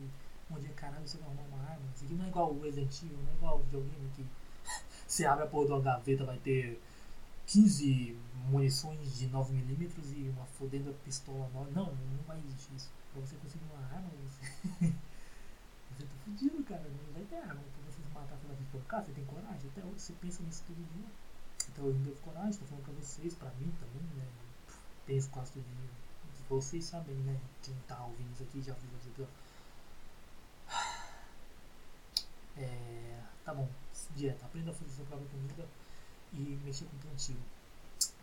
[0.50, 1.84] um dia caralho você vai arrumar uma arma.
[1.94, 4.26] Isso aqui não é igual o Resident Evil, não é igual o videogame que
[5.12, 6.80] você abre a porra de uma gaveta, vai ter
[7.46, 8.16] 15
[8.48, 11.70] munições de 9mm e uma fodenda pistola nova.
[11.70, 12.90] Não, não vai existir isso.
[13.12, 14.40] Pra você conseguir uma arma, você.
[15.92, 16.80] você tá fudido, cara.
[16.88, 19.04] Não vai ter arma pra você se matar pela pipocar.
[19.04, 19.68] Você tem coragem.
[19.68, 21.06] Até hoje você pensa nisso todo dia.
[21.68, 24.26] Então eu não devo coragem, tô falando pra vocês, pra mim também, né?
[25.04, 25.90] Penso quase todo dia.
[26.48, 27.38] Vocês sabem, né?
[27.62, 29.26] Quem tá ouvindo isso aqui já viu isso aqui,
[32.56, 33.11] É,
[33.44, 33.68] tá bom,
[34.14, 34.44] dieta.
[34.46, 35.66] Aprenda a fazer sua própria comida
[36.32, 37.36] e mexer com plantio.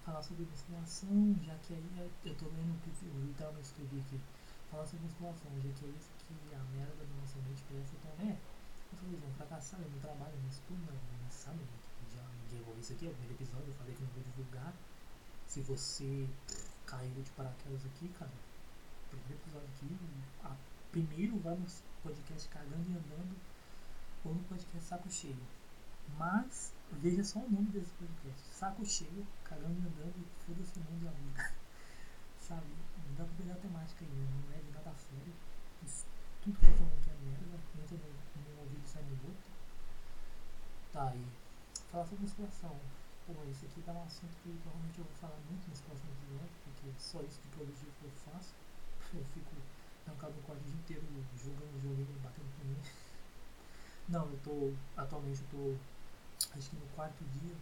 [0.06, 4.00] Falar sobre musculação, já que aí é, eu tô lendo o que eu literalmente escrevi
[4.00, 4.20] aqui.
[4.72, 7.96] Falar sobre musculação, já que é isso que a merda da nossa mente presta.
[7.96, 8.38] Então, é,
[8.92, 11.00] eu falei, vão fracassar no trabalho, no estudo, né?
[11.22, 11.78] Não sabe, né?
[12.16, 14.74] Já ninguém ouviu isso aqui, é o primeiro episódio, eu falei que não vou divulgar.
[15.46, 16.28] Se você
[16.86, 18.32] caiu de paraquedas aqui, cara,
[19.10, 19.98] primeiro episódio aqui,
[20.44, 20.56] a,
[20.92, 21.66] primeiro vai no
[22.02, 23.36] podcast cagando e andando
[24.26, 25.40] ou no podcast saco cheio.
[26.18, 28.42] Mas veja só o nome desse podcast.
[28.52, 31.54] Saco cheio, cagando e andando e foda-se o mundo e a vida.
[32.40, 32.68] Sabe?
[33.08, 34.28] Não dá pra pegar a temática né?
[34.48, 35.34] Não é de nada sério.
[35.86, 36.06] Isso,
[36.42, 37.60] tudo que eu tô falando aqui é merda.
[37.80, 39.52] Entra no, no ouvido e sai no outro.
[40.92, 41.26] Tá aí.
[41.92, 42.76] Falar sobre musculação.
[43.28, 46.58] Pô, esse aqui tá um assunto que provavelmente eu vou falar muito nos próximos episódios,
[46.66, 48.56] porque só isso de produtivo que eu faço.
[49.14, 49.56] Eu fico
[50.06, 51.04] trancado no quarto o dia inteiro
[51.36, 52.78] jogando joguinho e batendo por mim.
[54.10, 54.74] Não, eu tô.
[54.98, 55.78] Atualmente eu tô
[56.58, 57.56] acho que no quarto dia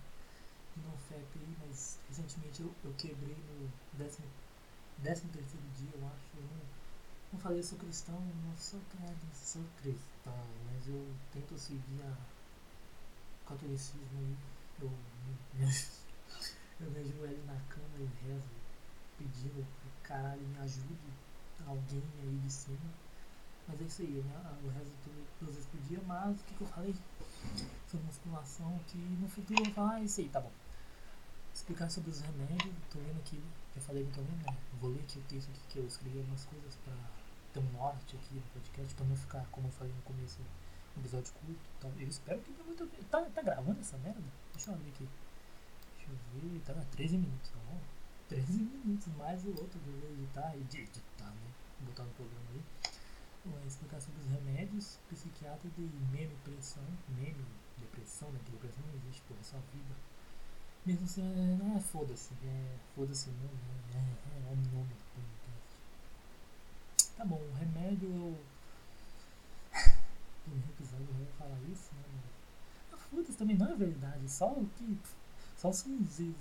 [0.75, 4.27] de NoFap aí, mas recentemente eu, eu quebrei no décimo,
[4.99, 6.37] décimo terceiro dia, eu acho.
[6.37, 6.61] Eu não,
[7.33, 12.15] não falei, eu sou cristão, não sou, não sou cristão, mas eu tento seguir a
[13.49, 14.37] catolicismo aí.
[14.81, 14.91] Eu,
[15.59, 15.67] eu,
[16.87, 18.43] eu me ajoelho na cama e rezo,
[19.17, 19.67] pedindo
[20.03, 21.11] caralho me ajude,
[21.65, 23.06] alguém aí de cima.
[23.67, 24.57] Mas é isso aí, né?
[24.63, 24.91] Eu rezo
[25.41, 26.95] duas vezes por dia, mas o que, que eu falei?
[27.89, 30.51] sobre musculação que no futuro eu vou falar, ah, isso aí, tá bom.
[31.53, 33.41] Explicar sobre os remédios, tô vendo aqui,
[33.73, 34.57] já falei tô lendo, né?
[34.79, 36.93] Vou ler aqui o texto aqui que eu escrevi algumas coisas pra
[37.53, 40.39] ter um norte aqui no podcast, pra não ficar, como eu falei no começo,
[40.95, 41.59] um episódio curto.
[41.79, 41.87] Tá?
[41.97, 42.85] Eu espero que tenha muito.
[43.09, 44.21] Tá, tá gravando essa merda?
[44.53, 45.09] Deixa eu ver aqui.
[45.97, 47.79] Deixa eu ver, tá 13 minutos, tá bom?
[48.29, 51.51] 13 minutos mais o outro que eu vou editar e editar, né?
[51.79, 52.61] Vou botar no programa aí.
[53.47, 55.81] Uma explicação dos remédios, psiquiatra de
[56.11, 57.45] meme pressão, meme
[57.77, 58.39] depressão, né?
[58.45, 59.95] Que depressão não existe, pô, é só vida.
[60.85, 63.59] Mesmo assim, é, não é foda-se, é foda-se o nome,
[63.93, 63.93] né?
[63.93, 65.77] É, é, é o nome do podcast.
[67.15, 68.37] Tá bom, o remédio eu.
[70.47, 72.03] No episódio eu vou falar isso, né?
[72.93, 74.97] Ah, foda-se também não é verdade, só o que.
[75.57, 75.85] Só os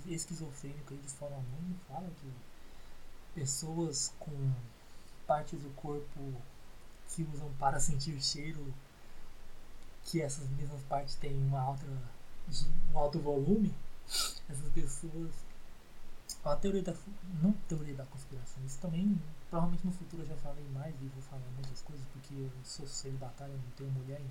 [0.05, 2.31] esquizofrênicos aí de fora mundo falam que
[3.33, 4.53] pessoas com
[5.25, 6.33] partes do corpo
[7.09, 8.73] que usam para sentir cheiro
[10.07, 11.85] que essas mesmas partes têm uma alta,
[12.93, 13.73] um alto volume,
[14.49, 15.31] essas pessoas.
[16.43, 16.93] A teoria da.
[17.41, 19.19] Não teoria da conspiração, isso também.
[19.49, 22.87] Provavelmente no futuro eu já falei mais e vou falar muitas coisas porque eu sou
[22.87, 24.21] celibatário, não tenho mulher.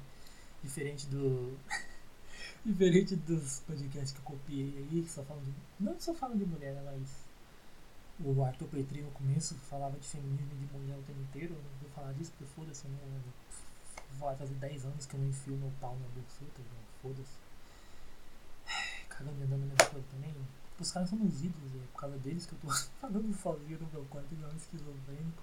[0.62, 1.58] Diferente do.
[2.64, 5.52] diferente dos podcasts que eu copiei aí, que só falam de.
[5.78, 7.25] Não só falam de mulher, né, mas.
[8.18, 11.54] O Arthur Petri no começo falava de feminismo e de mulher o tempo inteiro.
[11.54, 12.98] Eu não vou falar disso porque foda-se, não
[14.18, 16.62] vai fazer 10 anos que eu não enfio meu pau na buceta,
[17.02, 17.36] foda-se.
[19.08, 20.34] Cagando e andando na minha coisa também.
[20.78, 22.68] Os caras são meus ídolos, é por causa deles que eu tô
[23.00, 25.42] falando sozinho no meu quarto igual um esquizofrênico.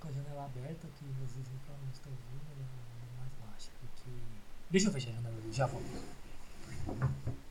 [0.00, 3.70] com a janela aberta que meus vizinhos não estão ouvindo, ela é mais baixa.
[3.80, 4.10] Porque.
[4.70, 7.47] Deixa eu fechar a janela já volto.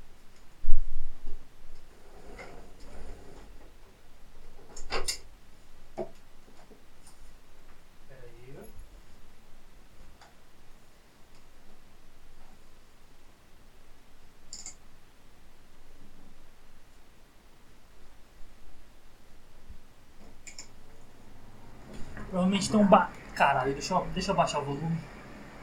[22.29, 23.09] Provavelmente um ba...
[23.35, 24.97] Caralho, deixa eu, deixa eu baixar o volume.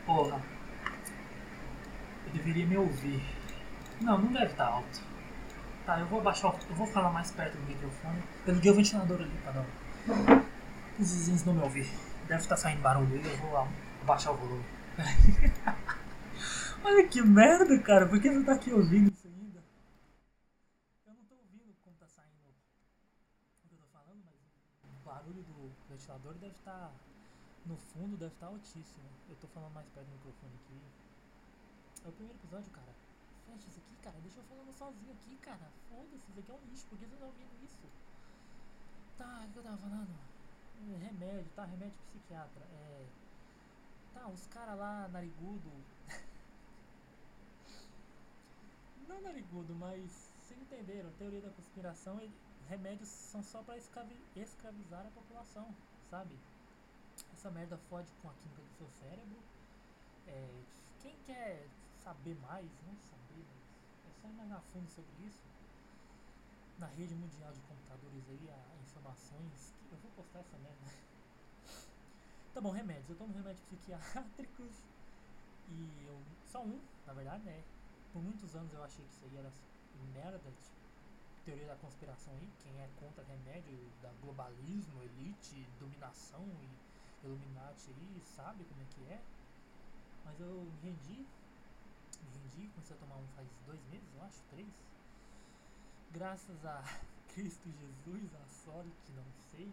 [0.06, 0.40] Porra.
[2.26, 3.22] Eu deveria me ouvir.
[4.00, 5.00] Não, não deve estar alto.
[5.84, 6.54] Tá, eu vou baixar.
[6.68, 8.22] Eu vou falar mais perto do microfone.
[8.46, 9.66] Eu liguei o ventilador ali pra não...
[10.98, 11.90] Os vizinhos não me ouvir.
[12.28, 13.68] Deve estar saindo barulho eu vou
[14.06, 14.64] baixar o volume.
[16.84, 18.06] Olha que merda, cara.
[18.06, 19.62] Por que você tá aqui ouvindo isso ainda?
[21.06, 22.48] Eu não tô ouvindo como tá saindo
[23.64, 24.36] o que eu tô falando, mas
[24.84, 26.72] o barulho do ventilador deve estar.
[26.72, 26.92] Tá,
[27.66, 29.04] no fundo deve estar tá altíssimo.
[29.28, 30.80] Eu tô falando mais perto do microfone aqui.
[32.04, 32.94] É o primeiro episódio, cara.
[33.46, 34.16] Fecha isso aqui, cara.
[34.20, 35.70] Deixa eu falando sozinho aqui, cara.
[35.88, 36.86] Foda-se, isso aqui é um lixo.
[36.86, 37.86] Por que você tá ouvindo isso?
[39.16, 40.10] Tá, o que eu tava falando?
[40.92, 41.64] É, remédio, tá?
[41.64, 42.64] Remédio psiquiatra.
[42.64, 43.06] É.
[44.12, 45.70] Tá, os caras lá, narigudo.
[49.08, 51.10] Não narigudo, mas vocês entenderam.
[51.12, 52.34] Teoria da conspiração, ele,
[52.68, 55.74] remédios são só para escravizar a população,
[56.10, 56.34] sabe?
[57.32, 59.38] Essa merda fode com a química do seu cérebro.
[60.26, 60.48] É,
[61.02, 61.66] quem quer
[62.02, 65.44] saber mais, não saber, mas é só ir mais a fundo sobre isso.
[66.78, 70.84] Na rede mundial de computadores aí, há informações que eu vou postar essa merda.
[72.54, 73.10] Tá bom, remédios.
[73.10, 74.84] Eu tomo remédios psiquiátricos
[75.68, 76.16] e eu.
[76.52, 77.64] Só um, na verdade, né?
[78.12, 79.50] Por muitos anos eu achei que isso aí era
[80.14, 80.83] merda, tipo,
[81.44, 86.84] teoria da conspiração aí, quem é contra remédio, da globalismo, elite, dominação e
[87.26, 89.20] Illuminati aí, sabe como é que é.
[90.24, 91.26] Mas eu me rendi,
[92.22, 94.72] me rendi, comecei a tomar um faz dois meses, eu acho, três.
[96.12, 96.82] Graças a
[97.34, 99.72] Cristo Jesus, a sorte, não sei,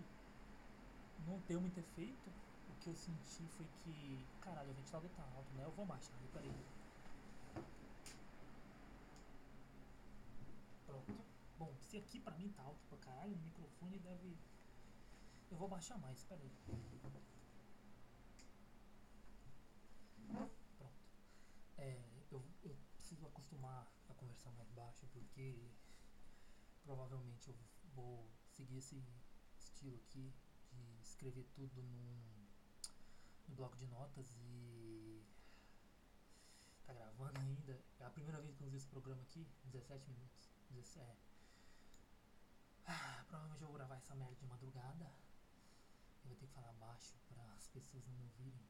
[1.27, 2.29] não deu muito efeito.
[2.69, 5.63] O que eu senti foi que, caralho, o ventilador tá alto, né?
[5.65, 6.51] Eu vou baixar, peraí.
[10.87, 11.13] Pronto.
[11.59, 14.37] Bom, aqui pra mim tá alto pra caralho, o microfone deve.
[15.49, 16.51] Eu vou baixar mais, espera aí.
[20.27, 20.61] Pronto.
[21.77, 21.99] É,
[22.31, 25.71] eu, eu preciso acostumar a conversar mais baixo porque
[26.83, 27.55] provavelmente eu
[27.93, 29.03] vou seguir esse
[29.59, 30.33] estilo aqui
[30.71, 32.47] de escrever tudo num,
[33.47, 35.23] num bloco de notas e
[36.85, 37.83] tá gravando ainda.
[37.99, 40.51] É a primeira vez que eu uso esse programa aqui, 17 minutos.
[40.69, 41.30] 17,
[42.85, 45.11] ah, provavelmente eu vou gravar essa merda de madrugada.
[46.23, 48.61] Eu vou ter que falar baixo para as pessoas não me ouvirem.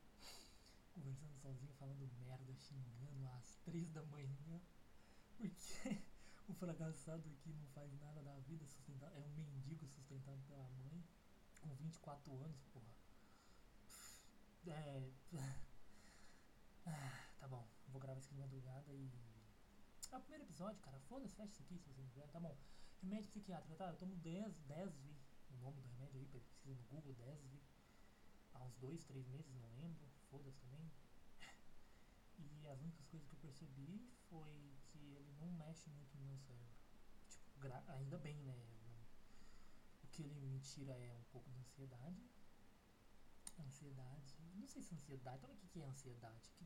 [0.93, 4.61] Conversando sozinho, falando merda, xingando às três da manhã.
[5.37, 6.01] Porque
[6.47, 11.03] o fracassado aqui não faz nada da vida, sustentado, é um mendigo sustentado pela mãe.
[11.61, 12.93] Com 24 anos, porra.
[14.67, 15.11] É.
[16.83, 19.11] Ah, tá bom, vou gravar isso aqui de madrugada e.
[20.11, 20.99] É o primeiro episódio, cara.
[21.01, 22.57] Foda-se, fecha isso aqui se você não quiser, tá bom.
[23.01, 23.87] Remédio psiquiátrico, tá?
[23.87, 25.15] Eu tomo 10, 10V,
[25.49, 27.59] o nome do remédio aí, pesquisa no Google, 10V.
[28.53, 30.91] Há uns 2, 3 meses, não lembro, foda-se também.
[32.37, 36.37] E as únicas coisas que eu percebi foi que ele não mexe muito no meu
[36.37, 36.75] cérebro.
[37.27, 38.55] Tipo, ainda bem, né?
[40.03, 42.23] O que ele me tira é um pouco de ansiedade.
[43.59, 44.37] Ansiedade.
[44.55, 45.37] Não sei se ansiedade.
[45.37, 46.49] Então, o que, que é ansiedade?
[46.49, 46.65] O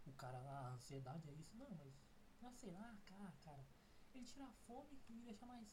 [0.00, 0.38] que o cara.
[0.38, 1.54] Ah, ansiedade é isso?
[1.56, 1.94] Não, mas.
[2.40, 3.66] Não sei lá, cara, cara
[4.14, 5.68] ele tira a fome e me deixa mais.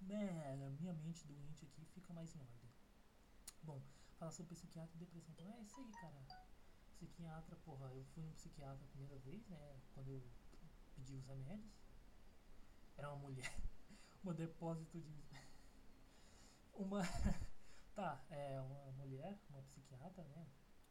[0.00, 2.70] Né, minha mente doente aqui fica mais em ordem.
[3.62, 3.82] Bom,
[4.18, 5.34] falar sobre psiquiatra e depressão.
[5.34, 6.24] Então é isso aí, cara.
[6.92, 9.80] Psiquiatra, porra, eu fui no psiquiatra a primeira vez, né?
[9.94, 10.22] Quando eu
[10.94, 11.72] pedi os remédios.
[12.96, 13.60] Era uma mulher.
[14.22, 15.24] uma depósito de.
[16.74, 17.00] uma.
[17.94, 20.46] tá, é uma mulher, uma psiquiatra, né?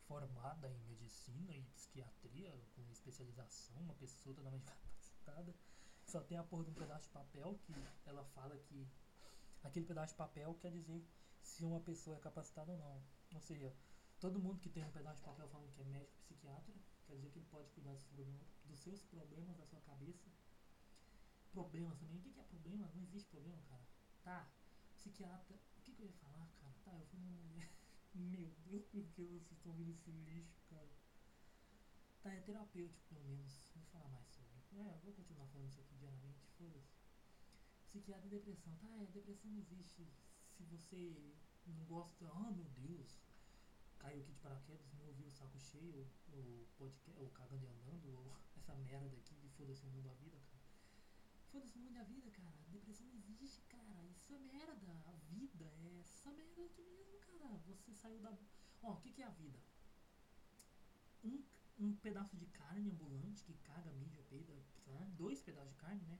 [0.07, 4.65] Formada em medicina e psiquiatria, com especialização, uma pessoa totalmente
[6.13, 7.73] Só tem a porra de um pedaço de papel que
[8.05, 8.87] ela fala que
[9.63, 11.03] aquele pedaço de papel quer dizer
[11.41, 13.01] se uma pessoa é capacitada ou não.
[13.33, 13.75] Ou seja,
[14.19, 16.75] todo mundo que tem um pedaço de papel falando que é médico psiquiatra,
[17.07, 20.29] quer dizer que ele pode cuidar dos, problemas, dos seus problemas da sua cabeça.
[21.51, 22.19] Problemas também.
[22.19, 22.91] O que é problema?
[22.93, 23.87] Não existe problema, cara.
[24.23, 24.47] Tá,
[24.93, 25.55] psiquiatra.
[25.77, 26.75] O que, que eu ia falar, cara?
[26.85, 27.71] Tá, eu fui uma mulher.
[28.13, 30.89] Meu Deus, por que vocês estão ouvindo esse lixo, cara?
[32.21, 33.71] Tá, é terapêutico pelo menos.
[33.73, 34.27] Vou falar mais
[34.79, 36.95] é, eu vou continuar falando isso aqui diariamente, foda-se.
[37.87, 38.75] Psiquiatra e depressão.
[38.77, 40.07] Tá, é, depressão não existe
[40.49, 43.19] se você não gosta, ah meu Deus,
[43.99, 48.09] caiu aqui de paraquedas, não ouviu o saco cheio, o podcast, ou cagando e andando,
[48.17, 50.63] ou essa merda aqui de foda-se o mundo da vida, cara.
[51.51, 52.57] Foda-se o mundo da vida, cara.
[52.69, 54.03] Depressão não existe, cara.
[54.05, 54.91] Isso é merda.
[55.05, 57.57] A vida é essa merda aqui mesmo, cara.
[57.67, 58.35] Você saiu da.
[58.81, 59.59] Ó, o que, que é a vida?
[61.23, 61.43] Um,
[61.79, 64.53] um pedaço de carne ambulante que caga, mídia, peida,
[64.87, 65.11] né?
[65.17, 66.19] dois pedaços de carne, né?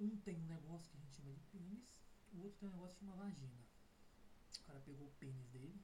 [0.00, 2.94] Um tem um negócio que a gente chama de pênis, o outro tem um negócio
[2.94, 3.64] que chama vagina.
[4.58, 5.80] O cara pegou o pênis dele,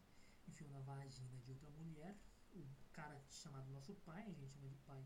[0.48, 2.16] enfiou na vagina de outra mulher.
[2.52, 5.04] O cara chamado nosso pai, a gente chama de pai,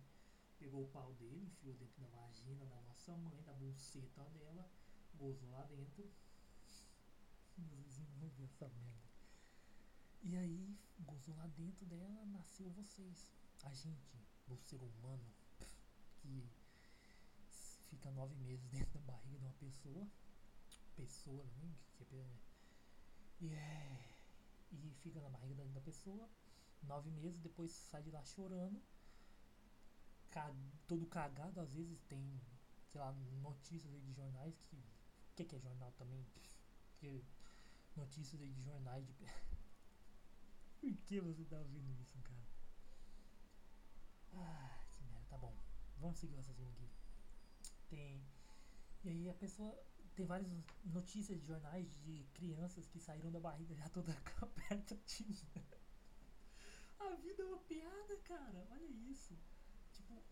[0.59, 4.67] pegou o pau dele, enfiou dentro da vagina da nossa mãe, da buceta dela,
[5.15, 6.11] gozou lá dentro.
[8.45, 9.05] Essa merda.
[10.23, 13.33] E aí, gozou lá dentro dela, nasceu vocês.
[13.63, 15.25] A gente, o ser humano,
[16.21, 16.51] que
[17.89, 20.07] fica nove meses dentro da barriga de uma pessoa.
[20.97, 21.75] Pessoa, né?
[21.97, 22.25] Que, que,
[23.41, 24.15] e é.
[24.73, 26.29] E fica na barriga da, da pessoa.
[26.83, 28.83] Nove meses, depois sai de lá chorando.
[30.89, 32.41] Todo cagado, às vezes tem,
[32.91, 33.13] sei lá,
[33.43, 34.77] notícias de jornais que.
[35.37, 36.25] Que, que é jornal também?
[36.99, 37.25] Que,
[37.97, 39.15] notícias de jornais de.
[40.81, 42.44] Por que você tá ouvindo isso, cara?
[44.37, 45.55] Ah, que merda, tá bom.
[45.99, 46.89] Vamos seguir o raciocínio aqui.
[47.89, 48.23] Tem.
[49.05, 49.79] E aí a pessoa.
[50.15, 50.49] Tem várias
[50.85, 55.65] notícias de jornais de crianças que saíram da barriga já toda apertadinha.
[57.01, 58.67] A vida é uma piada, cara.
[58.71, 59.37] Olha isso.
[59.93, 60.23] Tipo,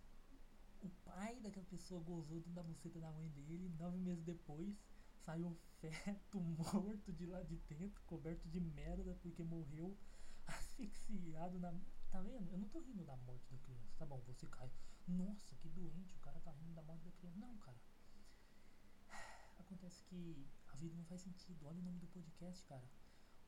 [0.83, 3.69] o pai daquela pessoa gozou da buceta da mãe dele.
[3.79, 4.75] Nove meses depois,
[5.25, 9.97] saiu um feto morto de lá de dentro, coberto de merda, porque morreu
[10.47, 11.73] asfixiado na.
[12.13, 12.53] Tá vendo?
[12.53, 13.91] Eu não tô rindo da morte da criança.
[13.97, 14.71] Tá bom, você cai.
[15.09, 17.39] Nossa, que doente, o cara tá rindo da morte da criança.
[17.39, 17.81] Não, cara.
[19.59, 21.67] Acontece que a vida não faz sentido.
[21.67, 22.87] Olha o nome do podcast, cara.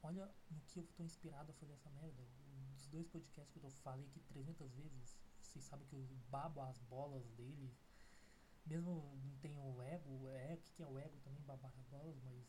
[0.03, 2.27] Olha no que eu tô inspirado a fazer essa merda.
[2.75, 5.15] Os dois podcasts que eu falei aqui 300 vezes.
[5.43, 7.79] Vocês sabem que eu babo as bolas deles.
[8.65, 11.85] Mesmo não tenho o ego, é o que, que é o ego também, babar as
[11.85, 12.43] bolas, mas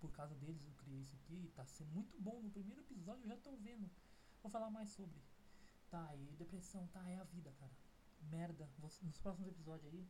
[0.00, 1.52] por causa deles eu criei isso aqui.
[1.54, 2.40] Tá sendo muito bom.
[2.40, 3.90] No primeiro episódio eu já tô vendo.
[4.46, 5.20] Vou falar mais sobre.
[5.90, 7.72] Tá, e depressão, tá, é a vida, cara.
[8.30, 8.70] Merda.
[8.78, 10.06] Nos próximos episódios aí.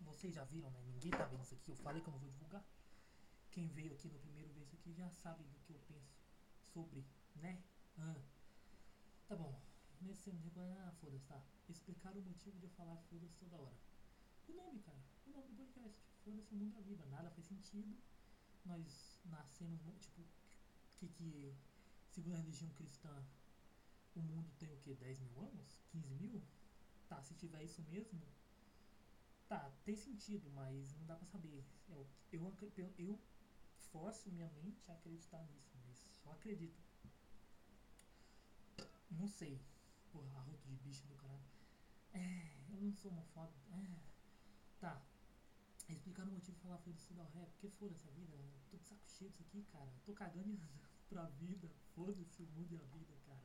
[0.00, 0.82] Vocês já viram, né?
[0.88, 1.70] Ninguém tá vendo isso aqui.
[1.70, 2.64] Eu falei que eu não vou divulgar.
[3.52, 6.18] Quem veio aqui no primeiro vez aqui já sabe do que eu penso
[6.74, 7.06] sobre,
[7.36, 7.62] né?
[7.96, 8.20] Ah.
[9.28, 9.56] Tá bom.
[10.00, 10.42] Nesse ano
[10.80, 11.40] ah, foda-se, tá?
[11.68, 13.78] Explicar o motivo de eu falar foda-se toda hora.
[14.48, 14.98] O nome, cara.
[15.28, 15.96] O nome do podcast.
[16.24, 17.06] Foda-se o mundo da vida.
[17.06, 17.96] Nada faz sentido.
[18.64, 20.26] Nós nascemos, tipo,
[20.96, 21.54] que que,
[22.12, 23.24] segundo a religião cristã,
[24.14, 24.94] o mundo tem o que?
[24.94, 25.80] 10 mil anos?
[25.90, 26.42] 15 mil?
[27.08, 28.20] Tá, se tiver isso mesmo,
[29.48, 31.64] tá, tem sentido, mas não dá pra saber.
[31.88, 33.20] Eu, eu, eu, eu
[33.90, 36.78] forço minha mente a acreditar nisso, mas só acredito.
[39.10, 39.60] Não sei.
[40.10, 41.42] Porra, arroto de bicho do caralho.
[42.12, 43.72] É, eu não sou homofóbico.
[43.72, 44.00] É,
[44.78, 45.02] tá.
[45.88, 48.52] Explicar o motivo de falar foi do ré, porque foda essa vida, né?
[48.70, 49.90] tô de saco cheio disso aqui, cara.
[50.04, 50.56] Tô cagando e
[51.12, 53.44] pra vida, foda-se o mundo e a vida, cara.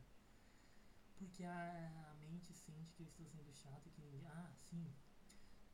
[1.17, 4.25] Porque a, a mente sente que eu estou sendo chato e que ninguém.
[4.25, 4.87] Ah, sim.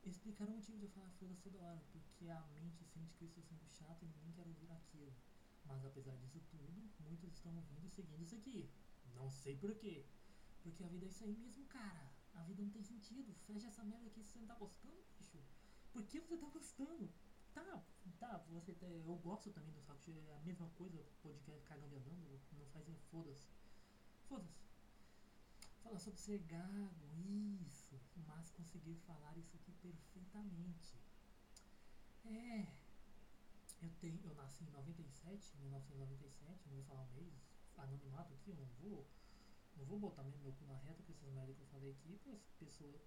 [0.04, 1.82] Explicar o motivo de eu falar foda-se toda hora.
[1.92, 5.14] Porque a mente sente que eu estou sendo chato e ninguém quer ouvir aquilo.
[5.64, 8.68] Mas apesar disso tudo, muitos estão ouvindo e seguindo isso aqui.
[9.14, 10.04] Não sei porquê.
[10.62, 12.10] Porque a vida é isso aí mesmo, cara.
[12.34, 13.32] A vida não tem sentido.
[13.46, 15.38] Fecha essa merda aqui se você não tá gostando, bicho.
[15.92, 17.08] Por que você tá gostando?
[17.54, 17.82] Tá,
[18.18, 21.98] tá, você tá, eu gosto também do saco é a mesma coisa, podcast cagando e
[21.98, 23.46] andando, não faz foda-se.
[24.28, 24.64] Foda-se.
[25.82, 27.06] Falar sobre ser gago,
[27.64, 28.00] isso.
[28.26, 30.98] Mas conseguir falar isso aqui perfeitamente.
[32.24, 32.66] É.
[33.82, 34.20] Eu tenho.
[34.24, 37.34] Eu nasci em 97, 1997, não vou falar o mês,
[37.76, 39.06] anonimato aqui, eu não vou.
[39.76, 42.18] Não vou botar mesmo meu cu na reta com essas merda que eu falei aqui,
[42.24, 43.00] pra pessoa.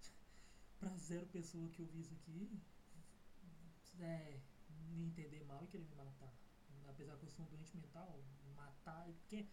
[0.97, 2.61] zero pessoa que ouvi isso aqui.
[3.99, 4.39] É,
[4.89, 6.33] me entender mal e querer me matar.
[6.87, 8.19] Apesar que eu sou um doente mental,
[8.55, 9.05] matar.
[9.05, 9.47] Porque.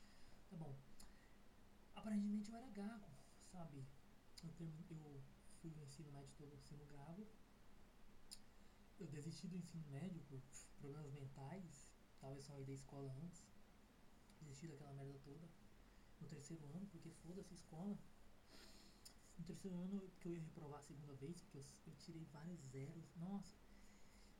[0.51, 0.77] Tá bom.
[1.95, 3.15] Aparentemente eu era gago
[3.55, 3.87] sabe?
[4.43, 4.51] Eu,
[4.91, 5.23] eu
[5.61, 7.27] fui no ensino médio todo sendo gago.
[8.99, 10.41] Eu desisti do ensino médio por
[10.81, 11.89] problemas mentais.
[12.21, 13.47] Talvez só ir da escola antes.
[14.41, 15.49] Desisti daquela merda toda.
[16.21, 17.97] No terceiro ano, porque foda-se a escola.
[19.39, 22.61] No terceiro ano que eu ia reprovar a segunda vez, porque eu, eu tirei vários
[22.71, 23.15] zeros.
[23.17, 23.57] Nossa,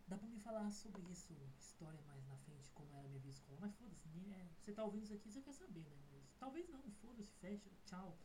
[0.07, 3.33] dá pra me falar sobre isso, história mais na frente, como era a minha vida
[3.33, 3.59] escola.
[3.61, 6.05] Mas foda-se, é, você tá ouvindo isso aqui, você quer saber, né?
[6.13, 8.17] Mas talvez não, foda-se, fecha, tchau.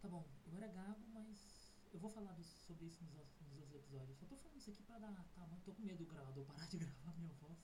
[0.00, 4.18] Tá bom, eu era gago, mas eu vou falar sobre isso nos, nos outros episódios.
[4.18, 5.26] Só tô falando isso aqui pra dar.
[5.34, 7.58] Tá, mas tô com medo do gravador parar de gravar minha voz.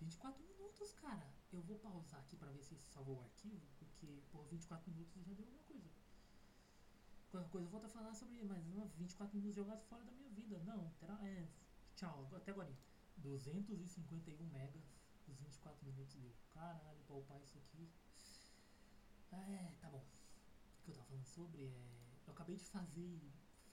[0.00, 1.26] 24 minutos, cara.
[1.52, 5.32] Eu vou pausar aqui pra ver se salvou o arquivo, porque, por 24 minutos já
[5.32, 5.88] deu alguma coisa.
[7.30, 10.60] Qualquer coisa eu volto a falar sobre, não, 24 minutos jogados fora da minha vida.
[10.64, 11.48] Não, terá, é,
[11.94, 12.72] tchau, até agora.
[13.18, 14.82] 251 megas,
[15.28, 16.32] os 24 minutos deu.
[16.52, 17.88] Caralho, poupar isso aqui.
[19.32, 20.04] É, tá bom.
[20.80, 22.04] O que eu tava falando sobre é.
[22.26, 23.20] Eu acabei de fazer.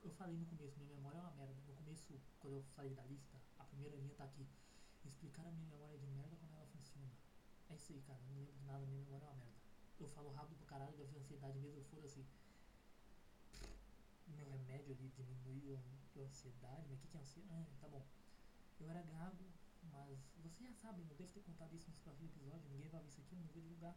[0.04, 1.62] Eu falei no começo, minha memória é uma merda.
[1.68, 4.48] No começo, quando eu falei da lista, a primeira linha tá aqui.
[5.04, 7.12] Explicar a minha memória de merda como ela funciona.
[7.70, 8.20] É isso aí, cara.
[8.20, 9.56] Eu não lembro de nada, minha memória é uma merda.
[10.00, 12.26] Eu falo rápido pro caralho, deve ser ansiedade mesmo, foda-se.
[14.36, 17.70] Meu remédio ali diminuiu a ansiedade, mas o que, que é ansiedade?
[17.72, 18.06] Ah, tá bom.
[18.80, 19.46] Eu era gago,
[19.84, 23.08] mas vocês já sabem, eu devo ter contado isso nos próximos episódios, ninguém vai ver
[23.08, 23.96] isso aqui, eu não vou divulgar.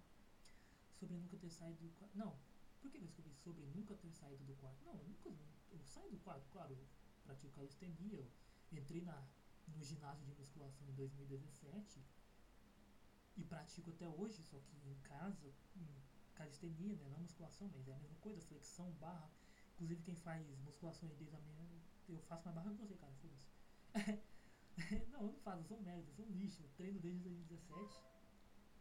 [0.92, 2.16] Sobre nunca ter saído do quarto.
[2.16, 2.38] Não,
[2.80, 4.84] por que eu escrevi sobre nunca ter saído do quarto?
[4.84, 5.30] Não, eu nunca.
[5.70, 6.86] Eu saí do quarto, claro, eu
[7.24, 8.28] pratico calistenia,
[8.72, 9.26] eu entrei na,
[9.68, 12.04] no ginásio de musculação em 2017
[13.36, 15.86] e pratico até hoje, só que em casa, em
[16.34, 17.08] calistenia, né?
[17.08, 19.30] Não musculação, mas é a mesma coisa, flexão, barra.
[19.74, 21.54] Inclusive quem faz musculação e desde a minha.
[22.08, 23.48] Eu faço mais barra que você, cara, foda-se.
[25.10, 26.62] não, eu não faço, eu sou um merda, eu sou um lixo.
[26.62, 28.02] Eu treino desde 2017.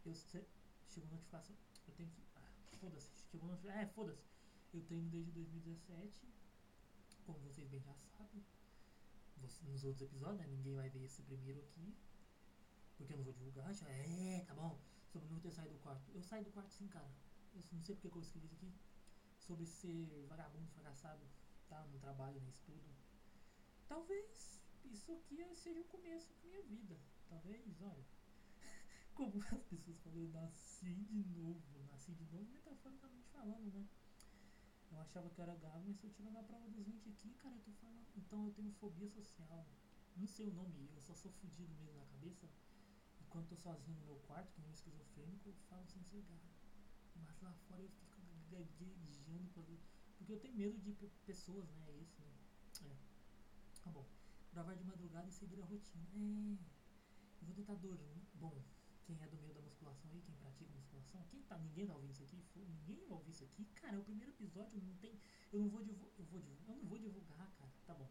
[0.04, 0.46] Eu se,
[0.88, 1.56] chegou notificação.
[1.88, 2.22] Eu tenho que.
[2.36, 3.10] Ah, foda-se.
[3.30, 3.80] Chegou notificação.
[3.80, 4.24] É, foda-se.
[4.72, 6.28] Eu treino desde 2017.
[7.26, 8.44] Como vocês bem já sabem.
[9.64, 10.46] Nos outros episódios, né?
[10.46, 11.94] Ninguém vai ver esse primeiro aqui.
[12.96, 13.74] Porque eu não vou divulgar.
[13.74, 14.78] Já, é, tá bom.
[15.08, 16.10] Sobre não ter saído do quarto.
[16.12, 17.10] Eu saí do quarto sim, cara.
[17.54, 18.72] Eu não sei porque que eu escrevi isso aqui.
[19.46, 21.24] Sobre ser vagabundo, fracassado.
[21.68, 21.84] Tá?
[21.92, 22.94] No trabalho, no estudo.
[23.86, 26.98] Talvez isso aqui seja o começo da minha vida.
[27.28, 28.04] Talvez, olha.
[29.14, 31.84] Como as pessoas falam, eu nasci de novo.
[31.90, 33.86] Nasci de novo, metaforicamente falando, né?
[34.90, 37.54] Eu achava que era gago, mas se eu tiver na prova dos 20 aqui, cara,
[37.56, 38.06] eu tô falando.
[38.16, 39.66] Então eu tenho fobia social.
[40.16, 42.48] Não sei o nome, eu só sou fudido mesmo na cabeça.
[43.20, 46.22] E quando tô sozinho no meu quarto, que nem um esquizofrênico, eu falo sem ser
[46.22, 46.48] gago.
[47.16, 48.13] Mas lá fora eu fico
[48.54, 49.80] gaguejando.
[50.16, 50.92] Porque eu tenho medo de
[51.26, 51.84] pessoas, né?
[51.88, 52.32] É isso, né?
[52.84, 52.96] É.
[53.82, 54.06] Tá bom
[54.54, 56.06] gravar de madrugada e seguir a rotina.
[56.14, 56.56] É,
[57.40, 58.22] eu vou tentar dormir.
[58.34, 58.62] Bom,
[59.04, 62.12] quem é do meio da musculação aí, quem pratica musculação, quem tá, ninguém tá ouvindo
[62.12, 63.64] isso aqui, ninguém vai ouvir isso aqui.
[63.74, 65.18] Cara, é o primeiro episódio, não tem,
[65.52, 67.72] eu não vou divulgar, eu vou divulgar, eu não vou divulgar, cara.
[67.84, 68.08] Tá bom.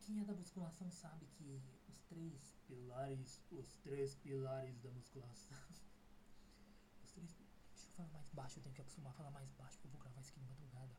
[0.00, 5.56] Quem é da musculação sabe que os três pilares, os três pilares da musculação.
[7.04, 9.76] os três, deixa eu falar mais baixo, eu tenho que acostumar a falar mais baixo,
[9.76, 10.96] porque eu vou gravar isso aqui de madrugada.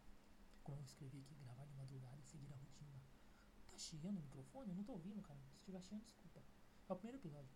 [0.63, 3.01] Como eu escrevi aqui, gravar de madrugada e seguir a rotina
[3.77, 4.69] chiando o microfone?
[4.71, 5.39] Eu não tô ouvindo, cara.
[5.39, 6.41] Se estiver chiando, desculpa.
[6.89, 7.49] É o primeiro episódio.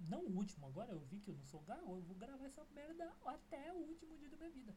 [0.00, 2.64] Não o último, agora eu vi que eu não sou gago, eu vou gravar essa
[2.74, 4.76] merda até o último dia da minha vida.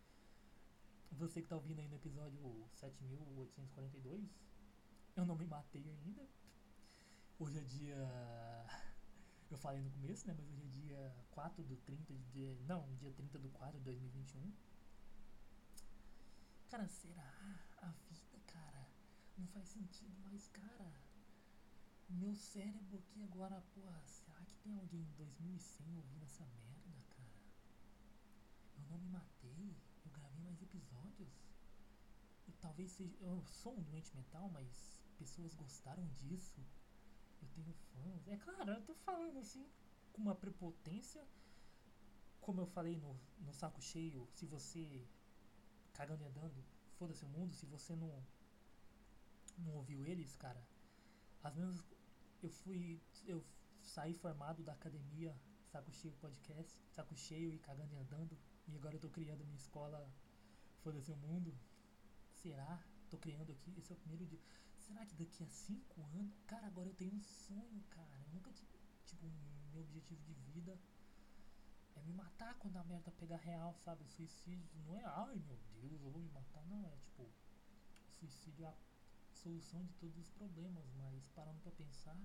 [1.14, 2.40] Você que tá ouvindo aí no episódio
[2.74, 4.30] 7842,
[5.16, 6.28] eu não me matei ainda.
[7.40, 7.96] Hoje é dia.
[9.50, 10.34] Eu falei no começo, né?
[10.38, 12.58] Mas hoje é dia 4 do 30 de.
[12.68, 14.52] Não, dia 30 do 4 de 2021.
[16.70, 17.32] Cara, será
[17.78, 18.86] a vida, cara?
[19.38, 20.94] não faz sentido, mas cara,
[22.10, 27.44] meu cérebro aqui agora, porra, será que tem alguém em 2100 ouvindo essa merda, cara?
[28.78, 29.76] Eu não me matei,
[30.06, 31.30] eu gravei mais episódios.
[32.48, 36.66] Eu, talvez seja, eu sou um doente mental, mas pessoas gostaram disso.
[37.46, 38.28] Eu tenho fãs.
[38.28, 39.66] É claro, eu tô falando assim
[40.12, 41.24] com uma prepotência.
[42.42, 45.08] Como eu falei no, no saco cheio, se você
[45.94, 46.64] cagando e andando,
[46.98, 48.24] foda-se o mundo, se você não
[49.58, 50.62] não ouviu eles, cara,
[51.44, 51.84] as mesmas.
[52.42, 53.02] Eu fui.
[53.26, 53.44] Eu
[53.82, 55.36] saí formado da academia
[55.72, 58.38] Saco Cheio Podcast, Saco Cheio e Cagando e Andando.
[58.68, 60.10] E agora eu tô criando minha escola
[60.82, 61.54] Foda-se o Mundo.
[62.34, 62.84] Será?
[63.10, 63.74] Tô criando aqui.
[63.78, 64.40] Esse é o primeiro dia.
[64.88, 66.40] Será que daqui a cinco anos.
[66.46, 68.16] Cara, agora eu tenho um sonho, cara.
[68.28, 68.70] Eu nunca tive.
[69.06, 69.26] Tipo,
[69.74, 70.80] meu objetivo de vida
[71.96, 74.04] é me matar quando a merda pegar real, sabe?
[74.04, 76.64] O suicídio não é, ai meu Deus, eu vou me matar.
[76.68, 77.28] Não, é tipo.
[78.08, 78.76] Suicídio é a
[79.34, 82.18] solução de todos os problemas, mas parando para pensar,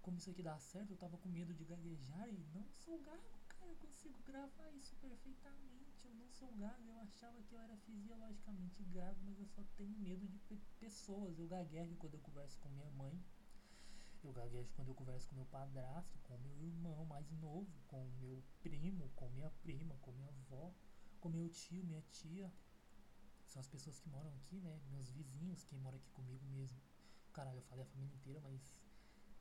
[0.00, 3.38] como isso aqui dá certo, eu tava com medo de gaguejar e não sou gago,
[3.48, 5.91] cara, eu consigo gravar isso perfeitamente.
[6.12, 9.98] Eu não sou gago, eu achava que eu era fisiologicamente gago, mas eu só tenho
[9.98, 10.38] medo de
[10.78, 11.38] pessoas.
[11.38, 13.18] Eu gaguejo quando eu converso com minha mãe.
[14.22, 18.44] Eu gaguejo quando eu converso com meu padrasto, com meu irmão mais novo, com meu
[18.60, 20.70] primo, com minha prima, com minha avó,
[21.18, 22.52] com meu tio, minha tia
[23.46, 24.78] são as pessoas que moram aqui, né?
[24.90, 26.78] Meus vizinhos, quem mora aqui comigo mesmo.
[27.32, 28.82] Caralho, eu falei a família inteira, mas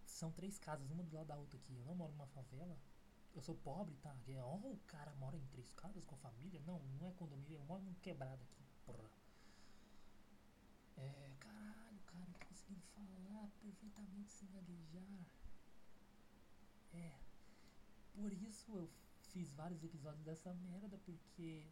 [0.06, 1.76] são três casas, uma do lado da outra aqui.
[1.76, 2.80] Eu não moro numa favela.
[3.34, 4.16] Eu sou pobre, tá?
[4.28, 6.62] É, oh, o cara mora em três casas com família?
[6.66, 9.10] Não, não é condomínio, eu moro num quebrado aqui, porra.
[10.98, 15.26] É, caralho, cara, eu tô conseguindo falar perfeitamente sem gaguejar.
[16.94, 17.14] É.
[18.14, 18.90] Por isso eu
[19.32, 21.66] fiz vários episódios dessa merda, porque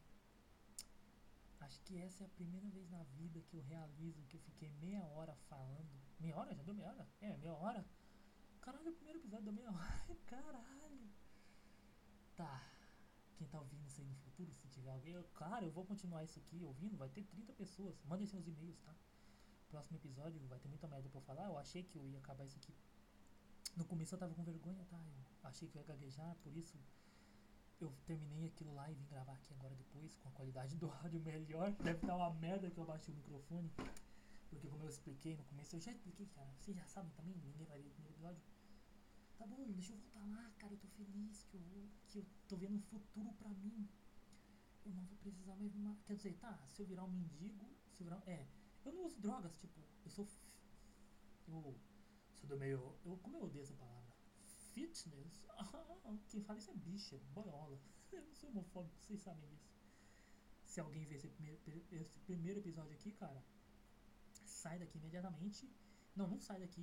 [1.59, 4.69] acho que essa é a primeira vez na vida que eu realizo que eu fiquei
[4.81, 5.89] meia hora falando.
[6.19, 6.55] Meia hora?
[6.55, 7.07] Já deu meia hora?
[7.21, 7.85] É, meia hora?
[8.61, 10.17] Caralho, o primeiro episódio deu meia hora.
[10.25, 11.08] Caralho.
[12.39, 12.63] Tá.
[13.35, 16.23] Quem tá ouvindo isso aí no futuro, se tiver alguém, eu, claro, eu vou continuar
[16.23, 18.01] isso aqui ouvindo, vai ter 30 pessoas.
[18.05, 18.95] Mandem seus e-mails, tá?
[19.67, 21.47] Próximo episódio vai ter muita merda pra eu falar.
[21.47, 22.73] Eu achei que eu ia acabar isso aqui.
[23.75, 24.97] No começo eu tava com vergonha, tá?
[25.43, 26.79] Eu achei que eu ia gaguejar, por isso
[27.81, 31.19] eu terminei aquilo lá e vim gravar aqui agora depois com a qualidade do áudio
[31.19, 31.73] melhor.
[31.73, 33.69] Deve estar uma merda que eu baixei o microfone.
[34.49, 36.49] Porque como eu expliquei no começo, eu já expliquei, cara.
[36.57, 38.41] Vocês já sabem também, ninguém vai ver o primeiro episódio.
[39.39, 40.73] Tá bom, deixa eu voltar lá, cara.
[40.73, 43.89] Eu tô feliz que eu, que eu tô vendo um futuro pra mim.
[44.85, 45.71] Eu não vou precisar mais.
[46.05, 47.73] Quer dizer, tá, se eu virar um mendigo.
[47.93, 48.21] Se eu virar.
[48.27, 48.45] É,
[48.83, 50.27] eu não uso drogas, tipo, eu sou.
[51.47, 51.79] Eu
[52.33, 52.97] sou do meio.
[53.05, 54.11] Eu, como eu odeio essa palavra?
[54.73, 55.47] Fitness?
[56.27, 57.79] quem fala isso é bicha, boiola.
[58.11, 59.71] Eu não sou homofóbico, vocês sabem disso.
[60.65, 61.59] Se alguém ver esse primeiro,
[61.91, 63.43] esse primeiro episódio aqui, cara,
[64.43, 65.71] sai daqui imediatamente.
[66.15, 66.81] Não, não sai daqui